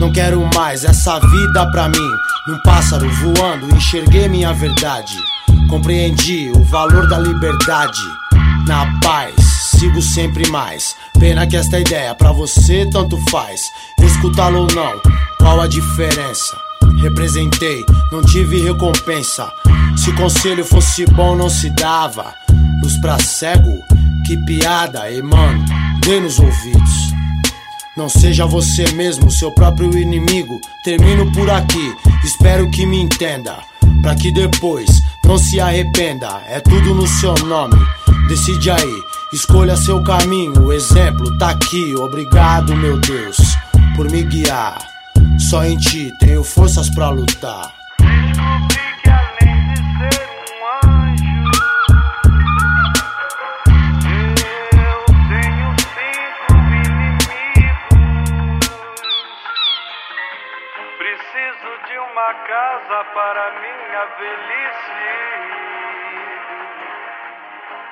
Não 0.00 0.10
quero 0.10 0.48
mais 0.54 0.84
essa 0.84 1.20
vida 1.20 1.70
pra 1.70 1.88
mim. 1.88 2.10
Num 2.48 2.58
pássaro 2.62 3.08
voando, 3.10 3.74
enxerguei 3.74 4.28
minha 4.28 4.52
verdade. 4.52 5.14
Compreendi 5.68 6.50
o 6.50 6.62
valor 6.64 7.06
da 7.08 7.18
liberdade. 7.18 8.00
Na 8.66 8.98
paz, 9.00 9.34
sigo 9.78 10.00
sempre 10.00 10.48
mais. 10.48 10.96
Pena 11.18 11.46
que 11.46 11.56
esta 11.56 11.78
ideia 11.78 12.14
pra 12.14 12.32
você 12.32 12.88
tanto 12.90 13.18
faz. 13.30 13.60
Escutá-lo 14.00 14.60
ou 14.60 14.74
não, 14.74 15.00
qual 15.38 15.60
a 15.60 15.68
diferença? 15.68 16.63
Representei, 17.00 17.84
não 18.10 18.22
tive 18.22 18.62
recompensa. 18.62 19.50
Se 19.96 20.12
conselho 20.12 20.64
fosse 20.64 21.04
bom, 21.06 21.36
não 21.36 21.50
se 21.50 21.70
dava. 21.70 22.34
Luz 22.82 22.96
pra 23.00 23.18
cego, 23.18 23.78
que 24.26 24.36
piada, 24.44 25.10
e 25.10 25.22
mano, 25.22 25.64
dê 26.00 26.20
nos 26.20 26.38
ouvidos. 26.38 27.14
Não 27.96 28.08
seja 28.08 28.44
você 28.44 28.90
mesmo, 28.92 29.30
seu 29.30 29.52
próprio 29.52 29.96
inimigo. 29.96 30.60
Termino 30.82 31.30
por 31.32 31.48
aqui, 31.50 31.94
espero 32.24 32.70
que 32.70 32.84
me 32.86 33.00
entenda. 33.00 33.58
Pra 34.02 34.14
que 34.14 34.32
depois 34.32 34.90
não 35.24 35.38
se 35.38 35.60
arrependa, 35.60 36.42
é 36.48 36.60
tudo 36.60 36.94
no 36.94 37.06
seu 37.06 37.34
nome. 37.46 37.76
Decide 38.28 38.70
aí, 38.70 39.02
escolha 39.32 39.76
seu 39.76 40.02
caminho. 40.02 40.66
O 40.66 40.72
exemplo 40.72 41.36
tá 41.38 41.50
aqui, 41.50 41.94
obrigado, 41.94 42.74
meu 42.74 42.98
Deus, 42.98 43.36
por 43.94 44.10
me 44.10 44.22
guiar. 44.22 44.93
Só 45.50 45.62
em 45.64 45.76
ti 45.76 46.10
tenho 46.18 46.42
forças 46.42 46.88
pra 46.88 47.10
lutar. 47.10 47.74
Descobri 48.00 48.84
que 49.02 49.10
além 49.10 49.74
de 49.74 49.82
ser 49.98 50.24
um 50.48 50.88
anjo, 50.88 51.44
eu 54.72 55.04
tenho 55.28 55.68
cinco 55.94 56.52
inimigos. 56.72 57.94
Preciso 60.98 61.70
de 61.88 61.96
uma 61.98 62.30
casa 62.48 62.98
para 63.12 63.44
minha 63.60 64.02
velhice. 64.18 65.04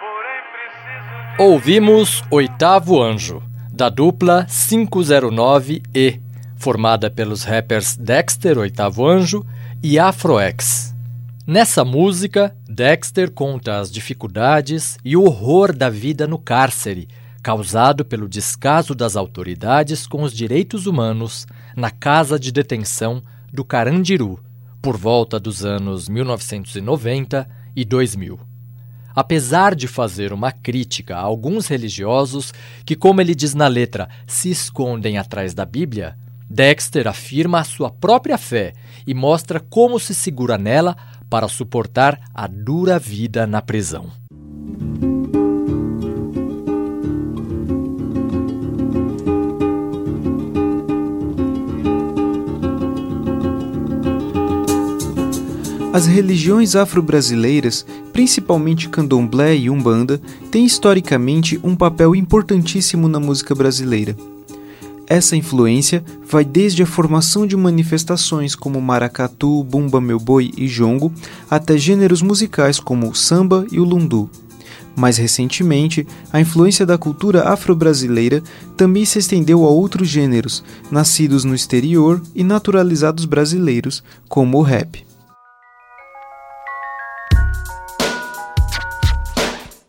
Porém, 0.01 0.41
preciso. 0.53 1.13
Ouvimos 1.39 2.25
Oitavo 2.31 3.03
Anjo, 3.03 3.43
da 3.71 3.89
dupla 3.91 4.47
509E, 4.47 6.22
formada 6.63 7.11
pelos 7.11 7.43
rappers 7.43 7.97
Dexter, 7.97 8.57
Oitavo 8.57 9.05
Anjo, 9.05 9.45
e 9.83 9.99
Afroex. 9.99 10.95
Nessa 11.45 11.85
música, 11.85 12.55
Dexter 12.69 13.33
conta 13.33 13.81
as 13.81 13.91
dificuldades 13.91 14.97
e 15.05 15.17
o 15.17 15.25
horror 15.25 15.75
da 15.75 15.91
vida 15.91 16.25
no 16.25 16.39
cárcere, 16.39 17.09
causado 17.43 18.05
pelo 18.05 18.29
descaso 18.29 18.95
das 18.95 19.17
autoridades 19.17 20.07
com 20.07 20.23
os 20.23 20.33
direitos 20.33 20.87
humanos 20.87 21.49
na 21.75 21.91
casa 21.91 22.39
de 22.39 22.53
detenção 22.53 23.21
do 23.53 23.65
Carandiru, 23.65 24.39
por 24.81 24.97
volta 24.97 25.41
dos 25.41 25.65
anos 25.65 26.09
1990 26.09 27.49
e 27.75 27.85
2000 27.85 28.39
apesar 29.15 29.75
de 29.75 29.87
fazer 29.87 30.33
uma 30.33 30.51
crítica 30.51 31.17
a 31.17 31.21
alguns 31.21 31.67
religiosos 31.67 32.51
que, 32.83 32.97
como 32.97 33.21
ele 33.21 33.35
diz 33.35 33.53
na 33.53 33.69
letra, 33.69 34.09
se 34.27 34.51
escondem 34.51 35.19
atrás 35.19 35.53
da 35.53 35.67
Bíblia, 35.67 36.17
Dexter 36.53 37.09
afirma 37.09 37.61
a 37.61 37.65
sua 37.65 37.91
própria 37.91 38.37
fé 38.37 38.75
e 39.07 39.15
mostra 39.15 39.59
como 39.59 39.99
se 39.99 40.15
segura 40.15 40.59
nela 40.59 40.95
para 41.31 41.49
suportar 41.49 42.21
a 42.35 42.47
dura 42.47 42.99
vida 42.99 43.47
na 43.47 43.63
prisão. 43.63 44.13
As 55.91 56.07
religiões 56.07 56.77
afro-brasileiras, 56.77 57.87
principalmente 58.13 58.91
candomblé 58.91 59.57
e 59.57 59.71
umbanda, 59.71 60.21
têm 60.51 60.67
historicamente 60.67 61.59
um 61.65 61.75
papel 61.75 62.15
importantíssimo 62.15 63.09
na 63.09 63.19
música 63.19 63.55
brasileira. 63.55 64.15
Essa 65.13 65.37
influência 65.37 66.03
vai 66.27 66.43
desde 66.43 66.83
a 66.83 66.87
formação 66.87 67.47
de 67.47 67.55
manifestações 67.55 68.55
como 68.55 68.81
maracatu, 68.81 69.63
bumba 69.63 70.01
meu 70.01 70.19
boi 70.19 70.51
e 70.57 70.67
jongo, 70.67 71.13
até 71.51 71.77
gêneros 71.77 72.23
musicais 72.23 72.81
como 72.81 73.11
o 73.11 73.15
samba 73.15 73.67
e 73.71 73.79
o 73.79 73.85
lundu. 73.85 74.31
Mais 74.97 75.19
recentemente, 75.19 76.07
a 76.33 76.41
influência 76.41 76.87
da 76.87 76.97
cultura 76.97 77.47
afro-brasileira 77.47 78.43
também 78.75 79.05
se 79.05 79.19
estendeu 79.19 79.67
a 79.67 79.69
outros 79.69 80.09
gêneros, 80.09 80.65
nascidos 80.91 81.45
no 81.45 81.55
exterior 81.55 82.23
e 82.35 82.43
naturalizados 82.43 83.27
brasileiros, 83.27 84.03
como 84.31 84.57
o 84.57 84.63
rap. 84.63 85.05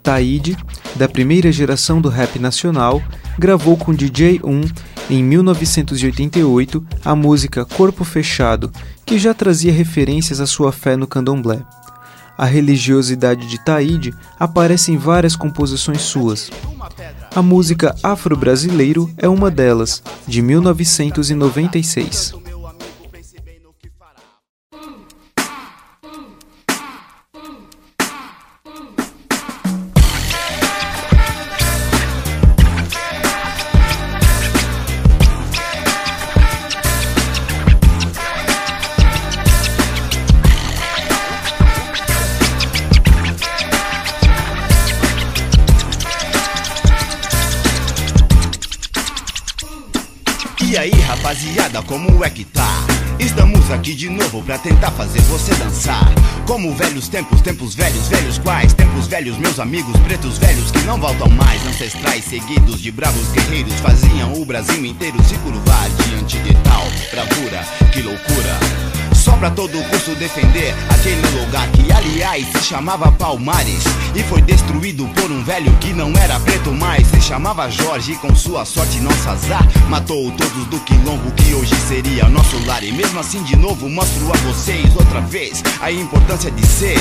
Taíde, 0.04 0.58
da 0.98 1.08
primeira 1.08 1.50
geração 1.50 2.02
do 2.02 2.10
rap 2.10 2.38
nacional, 2.40 3.02
gravou 3.40 3.78
com 3.78 3.94
DJ 3.94 4.42
1 4.44 4.93
em 5.10 5.24
1988 5.24 6.86
a 7.04 7.16
música 7.16 7.66
Corpo 7.66 8.04
Fechado, 8.04 8.72
que 9.06 9.18
já 9.18 9.34
trazia 9.34 9.74
referências 9.74 10.40
à 10.40 10.48
sua 10.48 10.72
fé 10.72 10.96
no 10.96 11.08
candomblé. 11.08 11.60
A 12.38 12.46
religiosidade 12.46 13.48
de 13.48 13.64
Taíde 13.64 14.14
aparece 14.40 14.92
em 14.92 14.98
várias 14.98 15.36
composições 15.36 16.02
suas. 16.02 16.50
A 17.36 17.42
música 17.42 17.96
Afro-Brasileiro 18.02 19.10
é 19.18 19.28
uma 19.28 19.52
delas, 19.52 20.02
de 20.28 20.42
1996. 20.42 22.43
Rapaziada, 51.24 51.82
como 51.84 52.24
é 52.26 52.30
que 52.30 52.44
tá? 52.44 52.86
Estamos 53.18 53.72
aqui 53.72 53.94
de 53.94 54.10
novo 54.10 54.44
pra 54.44 54.58
tentar 54.58 54.92
fazer 54.92 55.22
você 55.22 55.56
dançar. 55.56 56.14
Como 56.46 56.76
velhos 56.76 57.08
tempos, 57.08 57.40
tempos 57.40 57.74
velhos, 57.76 58.10
velhos 58.10 58.38
quais? 58.38 58.74
Tempos 58.74 59.08
velhos, 59.08 59.38
meus 59.38 59.58
amigos, 59.58 59.98
pretos 60.02 60.38
velhos 60.38 60.70
que 60.70 60.80
não 60.80 61.00
voltam 61.00 61.30
mais. 61.30 61.66
Ancestrais 61.66 62.26
seguidos 62.26 62.82
de 62.82 62.92
bravos 62.92 63.32
guerreiros 63.32 63.74
faziam 63.76 64.34
o 64.34 64.44
Brasil 64.44 64.86
inteiro 64.86 65.18
se 65.24 65.36
curvar 65.36 65.90
diante 66.06 66.38
de 66.40 66.54
tal 66.56 66.84
bravura. 67.14 67.66
Que 67.94 68.02
loucura! 68.02 69.03
Só 69.24 69.38
pra 69.38 69.50
todo 69.50 69.82
custo 69.90 70.14
defender 70.16 70.76
aquele 70.90 71.26
lugar 71.40 71.66
que, 71.72 71.90
aliás, 71.94 72.46
se 72.58 72.62
chamava 72.66 73.10
Palmares 73.10 73.86
e 74.14 74.22
foi 74.22 74.42
destruído 74.42 75.08
por 75.16 75.32
um 75.32 75.42
velho 75.42 75.72
que 75.78 75.94
não 75.94 76.12
era 76.18 76.38
preto 76.42 76.74
mais. 76.74 77.08
Se 77.08 77.22
chamava 77.22 77.70
Jorge 77.70 78.12
e, 78.12 78.16
com 78.18 78.36
sua 78.36 78.66
sorte, 78.66 79.00
nosso 79.00 79.30
azar, 79.30 79.66
matou 79.88 80.30
todos 80.32 80.66
do 80.66 80.78
quilombo 80.82 81.32
que 81.38 81.54
hoje 81.54 81.74
seria 81.88 82.28
nosso 82.28 82.58
lar. 82.66 82.84
E 82.84 82.92
mesmo 82.92 83.18
assim, 83.18 83.42
de 83.44 83.56
novo, 83.56 83.88
mostro 83.88 84.30
a 84.30 84.38
vocês 84.40 84.94
outra 84.94 85.22
vez 85.22 85.64
a 85.80 85.90
importância 85.90 86.52
de 86.52 86.68
ser 86.68 87.00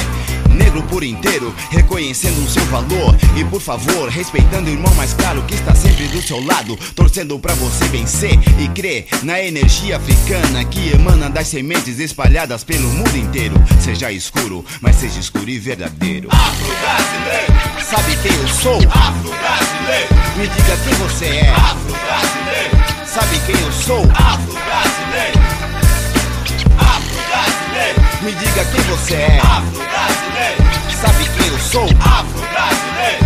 negro 0.52 0.82
por 0.84 1.02
inteiro, 1.02 1.52
reconhecendo 1.70 2.44
o 2.44 2.48
seu 2.48 2.64
valor 2.66 3.16
e, 3.36 3.44
por 3.46 3.60
favor, 3.60 4.08
respeitando 4.08 4.70
o 4.70 4.72
irmão 4.72 4.94
mais 4.94 5.12
claro 5.14 5.42
que 5.42 5.54
está 5.54 5.74
sempre 5.74 6.06
do 6.08 6.22
seu 6.22 6.44
lado, 6.44 6.78
torcendo 6.94 7.38
pra 7.38 7.54
você 7.54 7.84
vencer 7.86 8.38
e 8.60 8.68
crer 8.68 9.06
na 9.22 9.42
energia 9.42 9.96
africana 9.96 10.64
que 10.64 10.92
emana 10.92 11.28
das 11.28 11.48
sementes 11.48 11.98
espalhadas 12.12 12.62
pelo 12.62 12.88
mundo 12.90 13.16
inteiro. 13.16 13.54
Seja 13.80 14.12
escuro, 14.12 14.64
mas 14.80 14.96
seja 14.96 15.18
escuro 15.18 15.48
e 15.48 15.58
verdadeiro. 15.58 16.28
Afro-brasileiro, 16.30 17.52
sabe 17.82 18.16
quem 18.22 18.34
eu 18.36 18.48
sou? 18.48 18.76
Afro-brasileiro, 18.76 20.14
me 20.36 20.46
diga 20.46 20.76
quem 20.84 20.94
você 20.94 21.24
é. 21.24 21.50
Afro-brasileiro, 21.50 22.76
sabe 23.06 23.40
quem 23.46 23.58
eu 23.58 23.72
sou? 23.72 24.02
Afro-brasileiro, 24.12 25.40
afro-brasileiro, 26.78 28.00
me 28.20 28.32
diga 28.32 28.64
quem 28.66 28.80
você 28.82 29.14
é. 29.14 29.38
Afro-brasileiro, 29.38 30.62
sabe 31.00 31.24
quem 31.36 31.46
eu 31.48 31.58
sou? 31.58 31.88
Afro-brasileiro, 31.98 33.24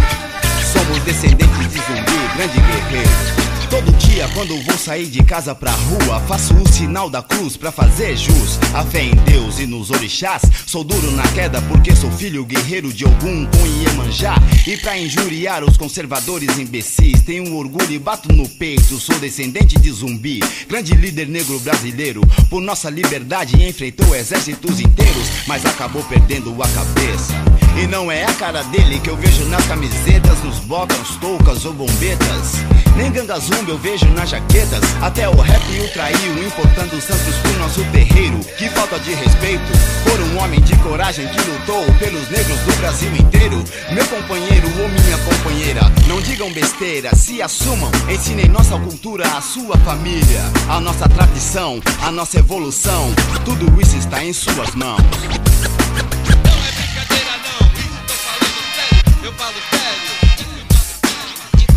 somos 0.72 0.98
descendentes 1.02 1.72
de 1.72 1.78
zumbi, 1.80 2.36
grande 2.36 2.60
guerreiro. 2.60 3.55
Todo 3.68 3.92
dia 3.98 4.28
quando 4.32 4.60
vou 4.62 4.78
sair 4.78 5.06
de 5.06 5.22
casa 5.24 5.54
pra 5.54 5.72
rua 5.72 6.20
Faço 6.20 6.54
o 6.54 6.68
sinal 6.68 7.10
da 7.10 7.20
cruz 7.22 7.56
pra 7.56 7.72
fazer 7.72 8.16
jus 8.16 8.58
A 8.72 8.84
fé 8.84 9.02
em 9.02 9.14
Deus 9.16 9.58
e 9.58 9.66
nos 9.66 9.90
orixás. 9.90 10.42
Sou 10.66 10.84
duro 10.84 11.10
na 11.10 11.24
queda 11.28 11.60
porque 11.62 11.94
sou 11.94 12.10
filho 12.12 12.44
guerreiro 12.44 12.92
de 12.92 13.04
algum 13.04 13.44
com 13.46 13.66
Iemanjá. 13.66 14.36
E 14.66 14.76
pra 14.76 14.96
injuriar 14.96 15.64
os 15.64 15.76
conservadores 15.76 16.58
imbecis 16.58 17.22
Tenho 17.22 17.56
orgulho 17.56 17.92
e 17.92 17.98
bato 17.98 18.32
no 18.32 18.48
peito. 18.48 18.98
Sou 18.98 19.18
descendente 19.18 19.78
de 19.78 19.90
zumbi 19.90 20.40
Grande 20.68 20.94
líder 20.94 21.26
negro 21.26 21.58
brasileiro. 21.60 22.20
Por 22.48 22.62
nossa 22.62 22.88
liberdade 22.88 23.62
enfrentou 23.62 24.14
exércitos 24.14 24.78
inteiros 24.80 25.28
Mas 25.46 25.66
acabou 25.66 26.02
perdendo 26.04 26.54
a 26.62 26.68
cabeça 26.68 27.55
e 27.76 27.86
não 27.86 28.10
é 28.10 28.24
a 28.24 28.32
cara 28.34 28.62
dele 28.64 28.98
que 29.00 29.10
eu 29.10 29.16
vejo 29.16 29.44
nas 29.46 29.64
camisetas, 29.66 30.42
nos 30.42 30.58
botões, 30.60 31.16
toucas 31.20 31.64
ou 31.64 31.72
bombetas. 31.72 32.54
Nem 32.96 33.12
ganga 33.12 33.38
zumba 33.38 33.70
eu 33.70 33.78
vejo 33.78 34.06
nas 34.08 34.30
jaquetas. 34.30 34.80
Até 35.02 35.28
o 35.28 35.34
rap 35.34 35.62
o 35.80 35.88
traiu, 35.92 36.46
importando 36.46 36.98
santos 37.00 37.34
pro 37.42 37.58
nosso 37.58 37.84
terreiro. 37.92 38.38
Que 38.56 38.70
falta 38.70 38.98
de 38.98 39.12
respeito 39.12 39.72
por 40.04 40.18
um 40.20 40.42
homem 40.42 40.60
de 40.60 40.74
coragem 40.76 41.28
que 41.28 41.50
lutou 41.50 41.84
pelos 41.98 42.28
negros 42.30 42.58
do 42.60 42.76
Brasil 42.78 43.14
inteiro. 43.14 43.62
Meu 43.92 44.06
companheiro 44.06 44.68
ou 44.80 44.88
minha 44.88 45.18
companheira, 45.18 45.80
não 46.08 46.20
digam 46.22 46.50
besteira, 46.52 47.14
se 47.14 47.42
assumam. 47.42 47.90
Ensinem 48.08 48.48
nossa 48.48 48.78
cultura 48.78 49.26
à 49.36 49.42
sua 49.42 49.76
família. 49.78 50.40
A 50.70 50.80
nossa 50.80 51.06
tradição, 51.06 51.80
a 52.02 52.10
nossa 52.10 52.38
evolução. 52.38 53.14
Tudo 53.44 53.80
isso 53.80 53.96
está 53.96 54.24
em 54.24 54.32
suas 54.32 54.74
mãos. 54.74 55.35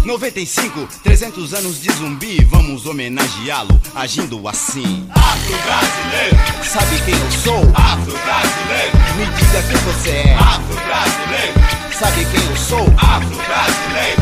95, 0.09 0.87
300 1.03 1.53
anos 1.53 1.79
de 1.79 1.91
zumbi, 1.91 2.43
vamos 2.45 2.87
homenageá-lo 2.87 3.79
agindo 3.93 4.47
assim. 4.47 5.07
Afro-brasileiro, 5.11 6.35
sabe 6.63 6.99
quem 7.05 7.13
eu 7.13 7.31
sou? 7.31 7.61
Afro-brasileiro, 7.75 8.97
me 9.17 9.25
diga 9.37 9.61
quem 9.61 9.77
você 9.77 10.09
é. 10.09 10.33
Afro-brasileiro, 10.33 11.53
sabe 11.93 12.25
quem 12.25 12.43
eu 12.43 12.57
sou? 12.57 12.87
Afro-brasileiro, 12.97 14.21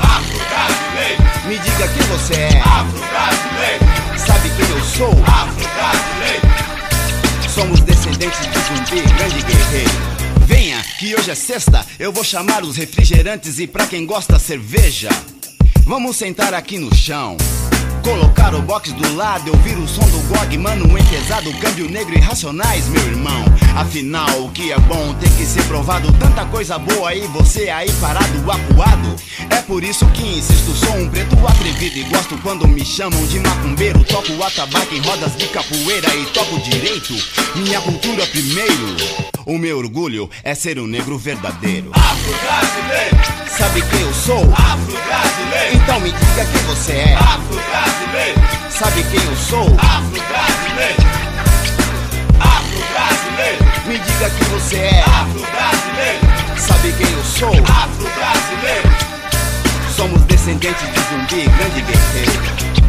Afro-brasileiro, 0.00 1.22
me 1.46 1.58
diga 1.58 1.88
quem 1.88 2.02
você 2.06 2.34
é. 2.34 2.62
Afro-brasileiro, 2.64 3.84
sabe 4.16 4.48
quem 4.48 4.70
eu 4.70 4.82
sou? 4.82 5.12
Afro-brasileiro, 5.26 6.48
somos 7.54 7.80
descendentes 7.80 8.40
de 8.40 8.58
zumbi, 8.60 9.02
grande 9.12 9.42
guerreiro. 9.42 10.17
Venha, 10.48 10.82
que 10.98 11.14
hoje 11.14 11.30
é 11.30 11.34
sexta, 11.34 11.84
eu 11.98 12.10
vou 12.10 12.24
chamar 12.24 12.62
os 12.64 12.74
refrigerantes 12.74 13.58
e 13.58 13.66
pra 13.66 13.86
quem 13.86 14.06
gosta 14.06 14.38
cerveja. 14.38 15.10
Vamos 15.84 16.16
sentar 16.16 16.54
aqui 16.54 16.78
no 16.78 16.92
chão. 16.94 17.36
Colocar 18.02 18.54
o 18.54 18.62
box 18.62 18.92
do 18.92 19.14
lado, 19.14 19.50
ouvir 19.50 19.76
o 19.76 19.86
som 19.86 20.08
do 20.08 20.18
GOG, 20.26 20.56
mano, 20.56 20.98
em 20.98 21.04
pesado, 21.04 21.52
câmbio 21.58 21.90
negro 21.90 22.16
e 22.16 22.18
racionais, 22.18 22.88
meu 22.88 23.02
irmão. 23.08 23.44
Afinal, 23.76 24.42
o 24.42 24.50
que 24.50 24.72
é 24.72 24.78
bom 24.78 25.12
tem 25.20 25.30
que 25.32 25.44
ser 25.44 25.62
provado. 25.64 26.10
Tanta 26.12 26.46
coisa 26.46 26.78
boa 26.78 27.10
aí, 27.10 27.26
você 27.26 27.68
aí 27.68 27.92
parado, 28.00 28.50
acuado. 28.50 29.16
É 29.50 29.60
por 29.60 29.84
isso 29.84 30.06
que 30.12 30.38
insisto, 30.38 30.74
sou 30.74 30.96
um 30.96 31.10
preto 31.10 31.36
atrevido 31.46 31.98
e 31.98 32.04
gosto 32.04 32.38
quando 32.38 32.66
me 32.66 32.86
chamam 32.86 33.22
de 33.26 33.38
macumbeiro. 33.40 34.02
Toco 34.04 34.42
atabaque 34.42 34.96
em 34.96 35.00
rodas 35.00 35.36
de 35.36 35.46
capoeira 35.48 36.08
e 36.16 36.24
toco 36.32 36.58
direito. 36.60 37.12
Minha 37.54 37.82
cultura 37.82 38.26
primeiro. 38.28 39.37
O 39.48 39.56
meu 39.56 39.78
orgulho 39.78 40.28
é 40.44 40.54
ser 40.54 40.78
um 40.78 40.86
negro 40.86 41.16
verdadeiro. 41.16 41.90
Afro-brasileiro, 41.94 43.16
sabe 43.48 43.80
quem 43.80 44.00
eu 44.02 44.12
sou? 44.12 44.42
Afro-brasileiro, 44.52 45.74
então 45.74 46.00
me 46.00 46.12
diga 46.12 46.44
quem 46.52 46.62
você 46.66 46.92
é. 46.92 47.14
Afro-brasileiro, 47.14 48.40
sabe 48.68 49.02
quem 49.04 49.24
eu 49.24 49.36
sou? 49.36 49.64
Afro-brasileiro, 49.80 51.02
Afro-brasileiro, 52.38 53.64
me 53.86 53.98
diga 53.98 54.28
quem 54.28 54.48
você 54.48 54.76
é. 54.76 55.00
Afro-brasileiro, 55.00 56.26
sabe 56.58 56.92
quem 56.92 57.10
eu 57.10 57.24
sou? 57.24 57.48
Afro-brasileiro, 57.48 58.90
somos 59.96 60.20
descendentes 60.24 60.92
de 60.92 61.00
zumbi, 61.08 61.48
grande 61.56 61.80
guerreiro. 61.80 62.87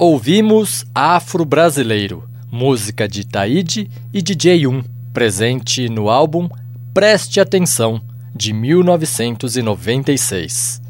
Ouvimos 0.00 0.86
Afro 0.94 1.44
Brasileiro, 1.44 2.22
música 2.52 3.08
de 3.08 3.26
Taíde 3.26 3.90
e 4.14 4.22
DJ1, 4.22 4.84
presente 5.12 5.88
no 5.88 6.08
álbum 6.08 6.48
Preste 6.94 7.40
Atenção, 7.40 8.00
de 8.32 8.52
1996. 8.52 10.80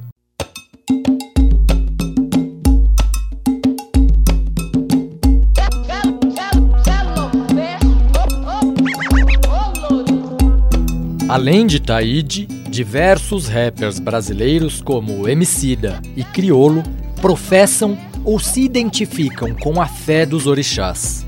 Além 11.27 11.67
de 11.67 11.81
Taíde, 11.81 12.47
diversos 12.69 13.49
rappers 13.49 13.99
brasileiros 13.99 14.83
como 14.83 15.27
Emicida 15.27 15.99
e 16.15 16.23
Criolo 16.23 16.83
professam 17.23 17.97
ou 18.25 18.39
se 18.39 18.61
identificam 18.61 19.55
com 19.55 19.81
a 19.81 19.87
fé 19.87 20.27
dos 20.27 20.47
orixás. 20.47 21.27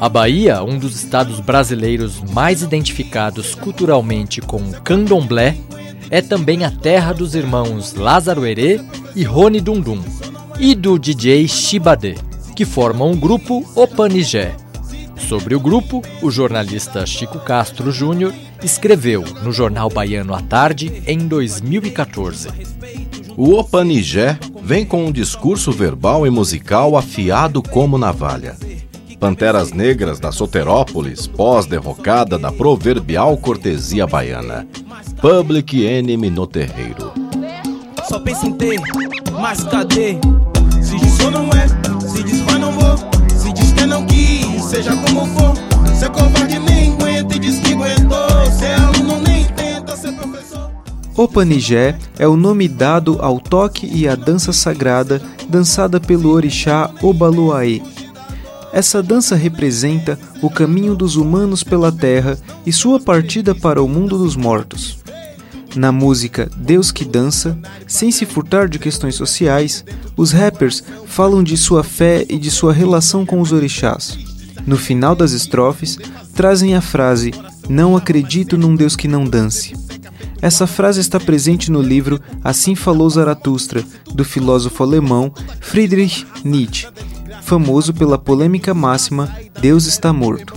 A 0.00 0.08
Bahia, 0.08 0.62
um 0.62 0.78
dos 0.78 0.96
estados 0.96 1.40
brasileiros 1.40 2.22
mais 2.32 2.62
identificados 2.62 3.54
culturalmente 3.54 4.40
com 4.40 4.58
o 4.58 4.80
candomblé, 4.80 5.56
é 6.10 6.22
também 6.22 6.64
a 6.64 6.70
terra 6.70 7.12
dos 7.12 7.34
irmãos 7.34 7.94
Lázaro 7.94 8.46
Herê 8.46 8.80
e 9.14 9.22
Rony 9.24 9.60
Dundum, 9.60 10.00
e 10.58 10.74
do 10.74 10.98
DJ 10.98 11.46
Shibadê, 11.46 12.16
que 12.56 12.64
formam 12.64 13.12
o 13.12 13.16
grupo 13.16 13.64
Opanigé. 13.74 14.54
Sobre 15.16 15.54
o 15.54 15.60
grupo, 15.60 16.02
o 16.22 16.30
jornalista 16.30 17.06
Chico 17.06 17.38
Castro 17.38 17.92
Júnior 17.92 18.34
escreveu 18.62 19.24
no 19.42 19.52
jornal 19.52 19.88
Baiano 19.88 20.34
à 20.34 20.40
Tarde 20.40 21.02
em 21.06 21.28
2014. 21.28 22.48
O 23.36 23.54
Opanigé 23.54 24.38
vem 24.62 24.84
com 24.84 25.06
um 25.06 25.12
discurso 25.12 25.72
verbal 25.72 26.26
e 26.26 26.30
musical 26.30 26.96
afiado 26.96 27.62
como 27.62 27.98
navalha. 27.98 28.56
Panteras 29.18 29.70
Negras 29.72 30.18
da 30.18 30.32
Soterópolis, 30.32 31.26
pós-derrocada 31.26 32.38
da 32.38 32.50
proverbial 32.50 33.36
cortesia 33.36 34.06
baiana. 34.06 34.66
Public 35.20 35.84
Enemy 35.84 36.30
no 36.30 36.46
terreiro. 36.46 37.12
Só 38.08 38.18
pensa 38.18 38.46
em 38.46 38.52
ter, 38.54 38.80
mas 39.38 39.62
cadê? 39.64 40.18
Se 40.80 40.96
diz 40.96 41.20
ou 41.20 41.30
não 41.30 41.50
é, 41.50 41.68
se 42.08 42.22
diz 42.22 42.40
vai 42.40 42.58
não 42.58 42.72
vou. 42.72 42.96
Se 43.28 43.52
diz 43.52 43.72
que 43.72 43.84
não 43.84 44.06
quis, 44.06 44.64
seja 44.64 44.96
como 44.96 45.26
for. 45.26 45.54
Se 45.94 46.06
é 46.06 46.08
covarde 46.08 46.58
nem 46.58 46.92
aguenta 46.94 47.36
e 47.36 47.38
diz 47.38 47.58
que 47.58 47.74
aguentou. 47.74 48.50
Se 48.58 48.64
é 48.64 48.74
aluno 48.74 49.20
nem 49.20 49.44
tenta 49.44 49.94
ser 49.96 50.12
professor. 50.12 50.69
Opanigé 51.20 51.98
é 52.18 52.26
o 52.26 52.34
nome 52.34 52.66
dado 52.66 53.18
ao 53.20 53.38
toque 53.38 53.86
e 53.86 54.08
à 54.08 54.14
dança 54.14 54.54
sagrada 54.54 55.20
dançada 55.50 56.00
pelo 56.00 56.30
orixá 56.30 56.90
Obaluaê. 57.02 57.82
Essa 58.72 59.02
dança 59.02 59.36
representa 59.36 60.18
o 60.40 60.48
caminho 60.48 60.96
dos 60.96 61.16
humanos 61.16 61.62
pela 61.62 61.92
terra 61.92 62.38
e 62.64 62.72
sua 62.72 62.98
partida 62.98 63.54
para 63.54 63.82
o 63.82 63.88
mundo 63.88 64.16
dos 64.16 64.34
mortos. 64.34 64.98
Na 65.76 65.92
música 65.92 66.50
Deus 66.56 66.90
que 66.90 67.04
Dança, 67.04 67.58
sem 67.86 68.10
se 68.10 68.24
furtar 68.24 68.66
de 68.66 68.78
questões 68.78 69.14
sociais, 69.14 69.84
os 70.16 70.32
rappers 70.32 70.82
falam 71.04 71.44
de 71.44 71.54
sua 71.54 71.84
fé 71.84 72.24
e 72.30 72.38
de 72.38 72.50
sua 72.50 72.72
relação 72.72 73.26
com 73.26 73.42
os 73.42 73.52
orixás. 73.52 74.18
No 74.66 74.78
final 74.78 75.14
das 75.14 75.32
estrofes, 75.32 75.98
trazem 76.34 76.74
a 76.74 76.80
frase 76.80 77.30
Não 77.68 77.94
acredito 77.94 78.56
num 78.56 78.74
Deus 78.74 78.96
que 78.96 79.06
não 79.06 79.24
dance. 79.24 79.74
Essa 80.42 80.66
frase 80.66 81.00
está 81.00 81.20
presente 81.20 81.70
no 81.70 81.82
livro 81.82 82.20
Assim 82.42 82.74
Falou 82.74 83.08
Zaratustra, 83.10 83.84
do 84.14 84.24
filósofo 84.24 84.82
alemão 84.82 85.32
Friedrich 85.60 86.26
Nietzsche, 86.42 86.88
famoso 87.42 87.92
pela 87.92 88.16
polêmica 88.18 88.72
máxima 88.72 89.30
Deus 89.60 89.86
está 89.86 90.12
morto. 90.12 90.54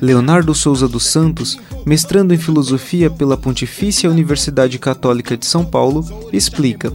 Leonardo 0.00 0.54
Souza 0.54 0.88
dos 0.88 1.06
Santos, 1.06 1.58
mestrando 1.84 2.32
em 2.32 2.38
filosofia 2.38 3.10
pela 3.10 3.36
Pontifícia 3.36 4.10
Universidade 4.10 4.78
Católica 4.78 5.36
de 5.36 5.46
São 5.46 5.64
Paulo, 5.64 6.04
explica: 6.32 6.92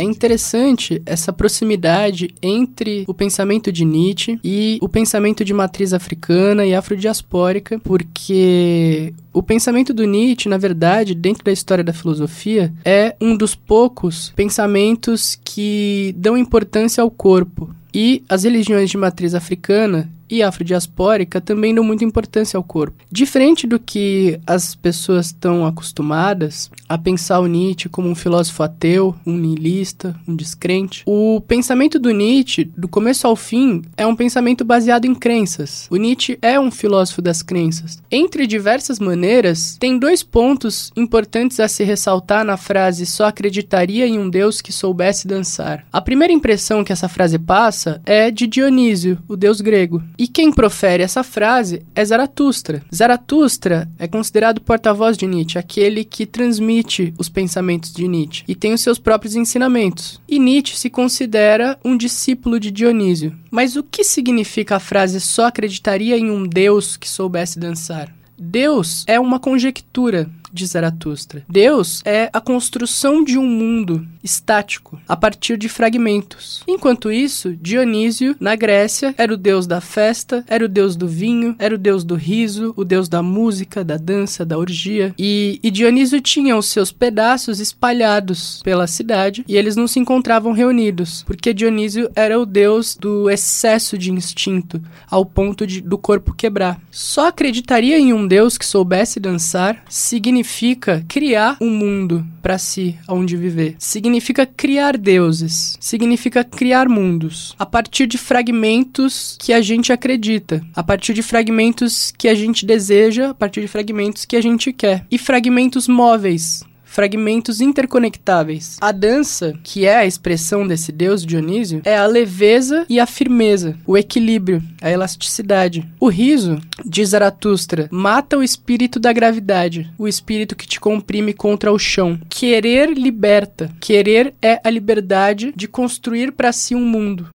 é 0.00 0.02
interessante 0.02 1.02
essa 1.04 1.32
proximidade 1.32 2.34
entre 2.42 3.04
o 3.06 3.12
pensamento 3.12 3.70
de 3.70 3.84
Nietzsche 3.84 4.40
e 4.42 4.78
o 4.80 4.88
pensamento 4.88 5.44
de 5.44 5.52
matriz 5.52 5.92
africana 5.92 6.64
e 6.64 6.74
afrodiaspórica, 6.74 7.78
porque 7.80 9.12
o 9.32 9.42
pensamento 9.42 9.92
do 9.92 10.04
Nietzsche, 10.04 10.48
na 10.48 10.56
verdade, 10.56 11.14
dentro 11.14 11.44
da 11.44 11.52
história 11.52 11.84
da 11.84 11.92
filosofia, 11.92 12.72
é 12.84 13.14
um 13.20 13.36
dos 13.36 13.54
poucos 13.54 14.32
pensamentos 14.34 15.38
que 15.44 16.14
dão 16.16 16.36
importância 16.36 17.02
ao 17.02 17.10
corpo. 17.10 17.70
E 17.92 18.22
as 18.28 18.44
religiões 18.44 18.88
de 18.88 18.96
matriz 18.96 19.34
africana 19.34 20.08
e 20.30 20.42
afrodiaspórica 20.42 21.40
também 21.40 21.74
dão 21.74 21.84
muita 21.84 22.04
importância 22.04 22.56
ao 22.56 22.64
corpo. 22.64 23.04
Diferente 23.10 23.66
do 23.66 23.78
que 23.78 24.38
as 24.46 24.74
pessoas 24.74 25.26
estão 25.26 25.66
acostumadas 25.66 26.70
a 26.88 26.96
pensar 26.96 27.40
o 27.40 27.46
Nietzsche 27.46 27.88
como 27.88 28.08
um 28.08 28.14
filósofo 28.14 28.62
ateu, 28.62 29.14
um 29.26 29.36
niilista, 29.36 30.14
um 30.26 30.34
descrente, 30.34 31.02
o 31.06 31.40
pensamento 31.40 31.98
do 31.98 32.10
Nietzsche, 32.10 32.64
do 32.76 32.88
começo 32.88 33.26
ao 33.26 33.36
fim, 33.36 33.82
é 33.96 34.06
um 34.06 34.16
pensamento 34.16 34.64
baseado 34.64 35.04
em 35.04 35.14
crenças. 35.14 35.86
O 35.90 35.96
Nietzsche 35.96 36.38
é 36.40 36.58
um 36.58 36.70
filósofo 36.70 37.20
das 37.20 37.42
crenças. 37.42 38.02
Entre 38.10 38.46
diversas 38.46 38.98
maneiras, 38.98 39.76
tem 39.78 39.98
dois 39.98 40.22
pontos 40.22 40.90
importantes 40.96 41.60
a 41.60 41.68
se 41.68 41.84
ressaltar 41.84 42.44
na 42.44 42.56
frase 42.56 43.06
só 43.06 43.26
acreditaria 43.26 44.06
em 44.06 44.18
um 44.18 44.28
Deus 44.28 44.60
que 44.60 44.72
soubesse 44.72 45.26
dançar. 45.26 45.84
A 45.92 46.00
primeira 46.00 46.32
impressão 46.32 46.84
que 46.84 46.92
essa 46.92 47.08
frase 47.08 47.38
passa 47.38 48.00
é 48.04 48.30
de 48.30 48.46
Dionísio, 48.46 49.18
o 49.28 49.36
deus 49.36 49.60
grego. 49.60 50.02
E 50.20 50.28
quem 50.28 50.52
profere 50.52 51.02
essa 51.02 51.22
frase 51.22 51.80
é 51.94 52.04
Zaratustra. 52.04 52.84
Zaratustra 52.94 53.88
é 53.98 54.06
considerado 54.06 54.60
porta-voz 54.60 55.16
de 55.16 55.26
Nietzsche, 55.26 55.58
aquele 55.58 56.04
que 56.04 56.26
transmite 56.26 57.14
os 57.16 57.30
pensamentos 57.30 57.90
de 57.90 58.06
Nietzsche 58.06 58.44
e 58.46 58.54
tem 58.54 58.74
os 58.74 58.82
seus 58.82 58.98
próprios 58.98 59.34
ensinamentos. 59.34 60.20
E 60.28 60.38
Nietzsche 60.38 60.76
se 60.76 60.90
considera 60.90 61.78
um 61.82 61.96
discípulo 61.96 62.60
de 62.60 62.70
Dionísio. 62.70 63.34
Mas 63.50 63.76
o 63.76 63.82
que 63.82 64.04
significa 64.04 64.76
a 64.76 64.78
frase 64.78 65.22
só 65.22 65.46
acreditaria 65.46 66.18
em 66.18 66.30
um 66.30 66.46
Deus 66.46 66.98
que 66.98 67.08
soubesse 67.08 67.58
dançar? 67.58 68.14
Deus 68.38 69.04
é 69.06 69.18
uma 69.18 69.40
conjectura 69.40 70.30
de 70.52 70.66
Zaratustra. 70.66 71.44
Deus 71.48 72.02
é 72.04 72.28
a 72.32 72.40
construção 72.40 73.24
de 73.24 73.38
um 73.38 73.46
mundo 73.46 74.06
estático, 74.22 75.00
a 75.08 75.16
partir 75.16 75.56
de 75.56 75.68
fragmentos. 75.68 76.62
Enquanto 76.66 77.10
isso, 77.10 77.56
Dionísio, 77.60 78.36
na 78.38 78.54
Grécia, 78.54 79.14
era 79.16 79.32
o 79.32 79.36
deus 79.36 79.66
da 79.66 79.80
festa, 79.80 80.44
era 80.46 80.64
o 80.64 80.68
deus 80.68 80.96
do 80.96 81.08
vinho, 81.08 81.56
era 81.58 81.74
o 81.74 81.78
deus 81.78 82.04
do 82.04 82.14
riso, 82.14 82.72
o 82.76 82.84
deus 82.84 83.08
da 83.08 83.22
música, 83.22 83.84
da 83.84 83.96
dança, 83.96 84.44
da 84.44 84.58
orgia. 84.58 85.14
E, 85.18 85.58
e 85.62 85.70
Dionísio 85.70 86.20
tinha 86.20 86.56
os 86.56 86.66
seus 86.66 86.92
pedaços 86.92 87.60
espalhados 87.60 88.60
pela 88.62 88.86
cidade 88.86 89.44
e 89.48 89.56
eles 89.56 89.76
não 89.76 89.86
se 89.86 89.98
encontravam 89.98 90.52
reunidos, 90.52 91.22
porque 91.24 91.54
Dionísio 91.54 92.10
era 92.14 92.38
o 92.38 92.46
deus 92.46 92.96
do 92.96 93.30
excesso 93.30 93.96
de 93.96 94.12
instinto, 94.12 94.80
ao 95.10 95.24
ponto 95.24 95.66
de, 95.66 95.80
do 95.80 95.96
corpo 95.96 96.34
quebrar. 96.34 96.80
Só 96.90 97.28
acreditaria 97.28 97.98
em 97.98 98.12
um 98.12 98.26
deus 98.26 98.58
que 98.58 98.66
soubesse 98.66 99.18
dançar 99.18 99.82
significa 99.88 101.04
criar 101.08 101.56
um 101.60 101.70
mundo 101.70 102.26
para 102.42 102.58
si, 102.58 102.96
onde 103.08 103.36
viver. 103.36 103.76
Significa 103.78 104.09
criar 104.46 104.96
deuses, 104.96 105.76
significa 105.80 106.42
criar 106.42 106.88
mundos 106.88 107.54
a 107.58 107.66
partir 107.66 108.06
de 108.06 108.18
fragmentos 108.18 109.36
que 109.38 109.52
a 109.52 109.60
gente 109.60 109.92
acredita, 109.92 110.64
a 110.74 110.82
partir 110.82 111.12
de 111.12 111.22
fragmentos 111.22 112.12
que 112.16 112.28
a 112.28 112.34
gente 112.34 112.64
deseja, 112.64 113.30
a 113.30 113.34
partir 113.34 113.60
de 113.60 113.68
fragmentos 113.68 114.24
que 114.24 114.36
a 114.36 114.40
gente 114.40 114.72
quer 114.72 115.06
e 115.10 115.18
fragmentos 115.18 115.86
móveis, 115.86 116.64
fragmentos 116.90 117.60
interconectáveis. 117.60 118.76
A 118.80 118.90
dança, 118.90 119.54
que 119.62 119.86
é 119.86 119.96
a 119.96 120.06
expressão 120.06 120.66
desse 120.66 120.90
deus 120.90 121.24
Dionísio, 121.24 121.80
é 121.84 121.96
a 121.96 122.04
leveza 122.04 122.84
e 122.88 122.98
a 122.98 123.06
firmeza, 123.06 123.76
o 123.86 123.96
equilíbrio, 123.96 124.60
a 124.82 124.90
elasticidade. 124.90 125.88
O 126.00 126.08
riso, 126.08 126.58
diz 126.84 127.10
Zaratustra, 127.10 127.88
mata 127.92 128.36
o 128.36 128.42
espírito 128.42 128.98
da 128.98 129.12
gravidade, 129.12 129.88
o 129.96 130.08
espírito 130.08 130.56
que 130.56 130.66
te 130.66 130.80
comprime 130.80 131.32
contra 131.32 131.72
o 131.72 131.78
chão. 131.78 132.18
Querer 132.28 132.92
liberta. 132.92 133.70
Querer 133.80 134.34
é 134.42 134.60
a 134.64 134.68
liberdade 134.68 135.52
de 135.54 135.68
construir 135.68 136.32
para 136.32 136.52
si 136.52 136.74
um 136.74 136.84
mundo. 136.84 137.28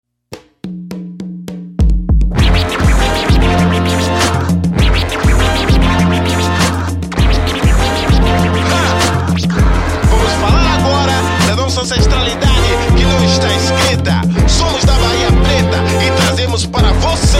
Nossa 11.76 11.94
ancestralidade 11.94 12.68
que 12.96 13.04
não 13.04 13.24
está 13.24 13.48
escrita. 13.54 14.48
Somos 14.48 14.82
da 14.84 14.94
Bahia 14.94 15.28
Preta 15.42 16.06
e 16.06 16.10
trazemos 16.22 16.64
para 16.64 16.90
você 16.92 17.38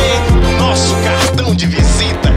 nosso 0.58 0.94
cartão 0.96 1.54
de 1.54 1.66
visitas. 1.66 2.32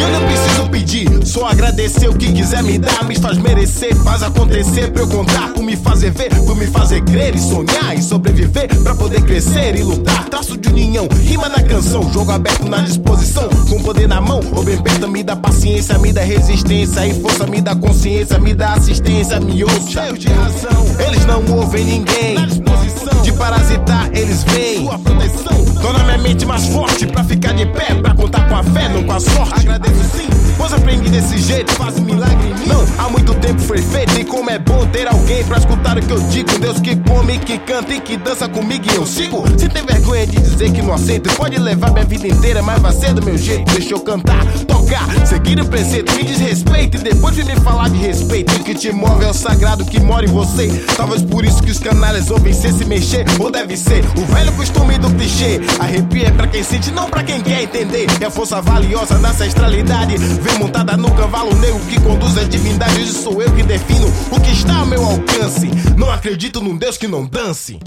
Eu 0.00 0.08
não 0.08 0.26
preciso 0.26 0.68
pedir, 0.68 1.26
só 1.26 1.46
agradecer 1.46 2.08
o 2.08 2.14
que 2.14 2.30
quiser 2.30 2.62
me 2.62 2.78
dar. 2.78 2.93
Faz 3.24 3.38
merecer, 3.38 3.96
faz 4.04 4.22
acontecer 4.22 4.92
pra 4.92 5.00
eu 5.00 5.08
contar. 5.08 5.54
Por 5.54 5.62
me 5.62 5.74
fazer 5.76 6.10
ver, 6.10 6.28
por 6.44 6.54
me 6.54 6.66
fazer 6.66 7.02
crer 7.04 7.34
e 7.34 7.38
sonhar 7.38 7.96
e 7.96 8.02
sobreviver 8.02 8.68
pra 8.82 8.94
poder 8.94 9.22
crescer 9.22 9.74
e 9.76 9.82
lutar. 9.82 10.28
Traço 10.28 10.58
de 10.58 10.68
união, 10.68 11.08
rima 11.22 11.48
na 11.48 11.62
canção, 11.62 12.12
jogo 12.12 12.30
aberto 12.30 12.68
na 12.68 12.82
disposição. 12.82 13.48
Com 13.70 13.82
poder 13.82 14.06
na 14.06 14.20
mão, 14.20 14.40
ou 14.54 14.62
bem 14.62 14.76
perto, 14.76 15.08
me 15.08 15.22
dá 15.22 15.34
paciência, 15.34 15.96
me 15.96 16.12
dá 16.12 16.20
resistência 16.20 17.06
e 17.06 17.18
força, 17.22 17.46
me 17.46 17.62
dá 17.62 17.74
consciência, 17.74 18.38
me 18.38 18.52
dá 18.52 18.74
assistência, 18.74 19.40
me 19.40 19.64
ouça. 19.64 20.02
Cheio 20.02 20.18
de 20.18 20.28
razão, 20.28 20.84
eles 21.08 21.24
não 21.24 21.42
ouvem 21.56 21.82
ninguém. 21.82 22.36
De 23.22 23.32
parasitar, 23.32 24.10
eles 24.12 24.44
vêm. 24.44 24.84
Sua 24.84 24.98
proteção 24.98 25.73
torna 25.84 26.02
minha 26.02 26.16
mente 26.16 26.46
mais 26.46 26.66
forte 26.68 27.06
pra 27.06 27.22
ficar 27.22 27.52
de 27.52 27.66
pé, 27.66 27.94
pra 28.00 28.14
contar 28.14 28.48
com 28.48 28.56
a 28.56 28.62
fé, 28.62 28.88
não 28.88 29.04
com 29.04 29.12
a 29.12 29.20
sorte. 29.20 29.68
Agradeço 29.68 30.02
sim, 30.16 30.26
pois 30.56 30.72
aprendi 30.72 31.10
desse 31.10 31.36
jeito, 31.36 31.74
um 31.98 32.00
milagre 32.00 32.48
em 32.48 32.54
mim. 32.54 32.66
Não, 32.66 32.82
há 32.96 33.10
muito 33.10 33.34
tempo 33.34 33.60
foi 33.60 33.82
feito 33.82 34.18
e 34.18 34.24
como 34.24 34.48
é 34.48 34.58
bom 34.58 34.86
ter 34.86 35.06
alguém 35.06 35.44
pra 35.44 35.58
escutar 35.58 35.98
o 35.98 36.00
que 36.00 36.10
eu 36.10 36.20
digo. 36.30 36.58
Deus 36.58 36.80
que 36.80 36.96
come, 36.96 37.38
que 37.38 37.58
canta 37.58 37.92
e 37.92 38.00
que 38.00 38.16
dança 38.16 38.48
comigo 38.48 38.86
e 38.90 38.94
eu 38.94 39.04
sigo. 39.04 39.44
Se 39.58 39.68
tem 39.68 39.84
vergonha 39.84 40.26
de 40.26 40.38
dizer 40.38 40.72
que 40.72 40.80
não 40.80 40.94
aceito, 40.94 41.28
pode 41.36 41.58
levar 41.58 41.92
minha 41.92 42.06
vida 42.06 42.28
inteira, 42.28 42.62
mas 42.62 42.80
vai 42.80 42.92
ser 42.92 43.12
do 43.12 43.22
meu 43.22 43.36
jeito. 43.36 43.70
Deixa 43.74 43.92
eu 43.92 44.00
cantar, 44.00 44.42
tocar, 44.66 45.06
seguir 45.26 45.60
o 45.60 45.66
preceito, 45.66 46.14
me 46.14 46.24
desrespeito 46.24 46.96
e 46.96 47.00
depois 47.00 47.36
vem 47.36 47.44
me 47.44 47.56
falar 47.60 47.90
de 47.90 47.98
respeito. 47.98 48.54
O 48.54 48.64
que 48.64 48.74
te 48.74 48.90
move 48.90 49.22
é 49.22 49.28
o 49.28 49.34
sagrado 49.34 49.84
que 49.84 50.00
mora 50.00 50.24
em 50.24 50.30
você. 50.30 50.68
Talvez 50.96 51.20
por 51.20 51.44
isso 51.44 51.62
que 51.62 51.70
os 51.70 51.78
canalhas 51.78 52.30
ouvem 52.30 52.54
sem 52.54 52.72
se 52.72 52.86
mexer, 52.86 53.26
ou 53.38 53.50
deve 53.50 53.76
ser 53.76 54.02
o 54.16 54.24
velho 54.34 54.52
costume 54.52 54.96
do 54.96 55.10
clichê. 55.10 55.60
Arrepia 55.78 56.28
é 56.28 56.30
pra 56.30 56.46
quem 56.46 56.62
sente, 56.62 56.90
não 56.90 57.08
pra 57.08 57.22
quem 57.22 57.40
quer 57.40 57.62
entender. 57.62 58.06
É 58.20 58.26
a 58.26 58.30
força 58.30 58.60
valiosa 58.60 59.18
da 59.18 59.30
ancestralidade. 59.30 60.16
Vem 60.16 60.58
montada 60.58 60.96
no 60.96 61.10
cavalo 61.12 61.54
negro 61.56 61.80
que 61.88 62.00
conduz 62.00 62.38
a 62.38 62.44
divindade. 62.44 63.00
Hoje 63.00 63.12
sou 63.12 63.42
eu 63.42 63.50
que 63.52 63.62
defino 63.62 64.06
o 64.30 64.40
que 64.40 64.50
está 64.50 64.76
ao 64.76 64.86
meu 64.86 65.04
alcance. 65.04 65.70
Não 65.96 66.10
acredito 66.10 66.60
num 66.60 66.76
Deus 66.76 66.96
que 66.96 67.08
não 67.08 67.24
dance. 67.26 67.78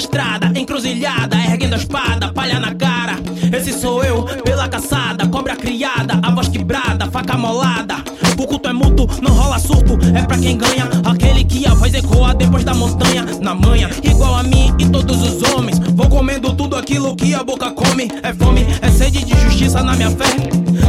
Estrada, 0.00 0.50
encruzilhada, 0.58 1.36
erguendo 1.36 1.74
a 1.74 1.76
espada, 1.76 2.32
palha 2.32 2.58
na 2.58 2.74
cara. 2.74 3.16
Esse 3.52 3.72
sou 3.72 4.02
eu, 4.02 4.22
pela 4.42 4.68
caçada, 4.68 5.26
cobra 5.28 5.54
criada, 5.54 6.18
a 6.22 6.30
voz 6.30 6.48
quebrada, 6.48 7.10
faca 7.10 7.36
molada. 7.36 7.96
O 8.38 8.46
culto 8.46 8.68
é 8.68 8.72
mútuo, 8.72 9.06
não 9.20 9.32
rola 9.32 9.58
surto, 9.58 9.98
é 10.16 10.22
pra 10.22 10.38
quem 10.38 10.56
ganha. 10.56 10.88
Aquele 11.04 11.44
que 11.44 11.66
a 11.66 11.74
voz 11.74 11.92
ecoa 11.92 12.34
depois 12.34 12.64
da 12.64 12.72
montanha, 12.72 13.26
na 13.40 13.54
manha, 13.54 13.90
igual 14.02 14.36
a 14.36 14.42
mim 14.42 14.74
e 14.78 14.88
todos 14.88 15.20
os 15.22 15.42
homens. 15.52 15.78
Vou 15.78 16.08
comendo 16.08 16.54
tudo 16.54 16.76
aquilo 16.76 17.14
que 17.14 17.34
a 17.34 17.44
boca 17.44 17.70
come. 17.70 18.10
É 18.22 18.32
fome, 18.32 18.66
é 18.80 18.90
sede 18.90 19.22
de 19.22 19.38
justiça 19.38 19.82
na 19.82 19.94
minha 19.94 20.10
fé. 20.10 20.30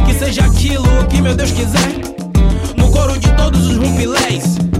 Que 0.06 0.14
seja 0.14 0.44
aquilo 0.44 1.06
que 1.10 1.20
meu 1.20 1.34
Deus 1.34 1.50
quiser. 1.50 1.92
No 2.76 2.90
coro 2.90 3.18
de 3.18 3.30
todos 3.36 3.66
os 3.66 3.76
rumpilés. 3.76 4.71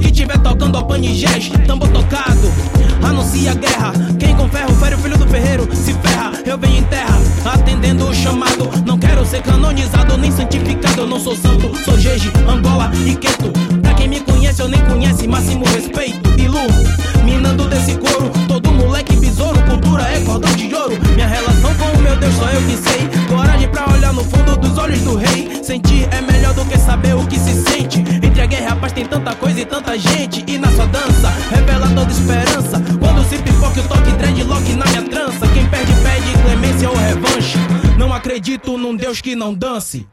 Que 0.00 0.10
tiver 0.10 0.38
tocando 0.38 0.78
a 0.78 0.84
panigés, 0.84 1.48
tambor 1.66 1.88
tocado, 1.88 2.52
anuncia 3.02 3.54
guerra. 3.54 3.92
Quem 4.18 4.34
com 4.36 4.48
ferro 4.48 4.74
fere 4.76 4.94
o 4.94 4.98
filho 4.98 5.18
do 5.18 5.26
ferreiro, 5.26 5.68
se 5.74 5.92
ferra, 5.94 6.32
eu 6.44 6.58
venho 6.58 6.78
em 6.78 6.84
terra, 6.84 7.18
atendendo 7.44 8.08
o 8.08 8.14
chamado. 8.14 8.70
Não 8.86 8.98
quero 8.98 9.24
ser 9.24 9.42
canonizado 9.42 10.16
nem 10.16 10.30
santificado, 10.30 11.02
eu 11.02 11.06
não 11.06 11.20
sou 11.20 11.36
santo, 11.36 11.72
sou 11.84 11.98
Jeje, 11.98 12.30
Angola 12.48 12.90
e 13.06 13.14
Queto. 13.16 13.81
Quem 14.02 14.08
me 14.08 14.20
conhece 14.20 14.60
ou 14.60 14.68
nem 14.68 14.84
conhece, 14.84 15.28
máximo 15.28 15.64
respeito. 15.64 16.28
Ilu, 16.36 16.58
minando 17.24 17.68
desse 17.68 17.94
couro, 17.94 18.32
todo 18.48 18.72
moleque 18.72 19.14
besouro, 19.14 19.56
cultura 19.62 20.02
é 20.02 20.20
cordão 20.24 20.52
de 20.56 20.74
ouro. 20.74 20.98
Minha 21.14 21.28
relação 21.28 21.72
com 21.76 21.96
o 21.96 22.02
meu 22.02 22.16
Deus 22.16 22.34
só 22.34 22.48
eu 22.48 22.60
que 22.62 22.76
sei. 22.78 23.08
Coragem 23.28 23.68
pra 23.68 23.88
olhar 23.92 24.12
no 24.12 24.24
fundo 24.24 24.56
dos 24.56 24.76
olhos 24.76 24.98
do 25.02 25.14
rei. 25.14 25.62
Sentir 25.62 26.08
é 26.10 26.20
melhor 26.20 26.52
do 26.52 26.64
que 26.64 26.76
saber 26.78 27.14
o 27.14 27.24
que 27.28 27.38
se 27.38 27.54
sente. 27.62 28.00
Entre 28.00 28.40
a 28.40 28.46
guerra 28.46 28.70
e 28.70 28.72
a 28.72 28.76
paz 28.76 28.92
tem 28.92 29.06
tanta 29.06 29.36
coisa 29.36 29.60
e 29.60 29.64
tanta 29.64 29.96
gente. 29.96 30.44
E 30.48 30.58
na 30.58 30.72
sua 30.72 30.86
dança, 30.86 31.32
revela 31.52 31.88
toda 31.90 32.10
esperança. 32.10 32.82
Quando 32.98 33.24
se 33.28 33.38
pipoca 33.38 33.78
o 33.78 33.84
toque 33.84 34.10
dreadlock 34.18 34.72
na 34.72 34.86
minha 34.86 35.02
trança. 35.04 35.46
Quem 35.54 35.64
perde, 35.68 35.92
pede 36.02 36.42
clemência 36.42 36.90
ou 36.90 36.96
revanche. 36.96 37.56
Não 37.96 38.12
acredito 38.12 38.76
num 38.76 38.96
Deus 38.96 39.20
que 39.20 39.36
não 39.36 39.54
dance. 39.54 40.04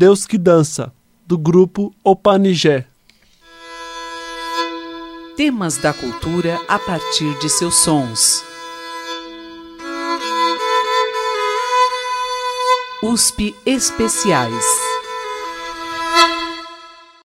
Deus 0.00 0.26
que 0.26 0.38
Dança, 0.38 0.94
do 1.26 1.36
grupo 1.36 1.94
Opanigé. 2.02 2.86
Temas 5.36 5.76
da 5.76 5.92
cultura 5.92 6.58
a 6.66 6.78
partir 6.78 7.38
de 7.38 7.50
seus 7.50 7.74
sons. 7.74 8.42
USP 13.02 13.54
Especiais. 13.66 14.89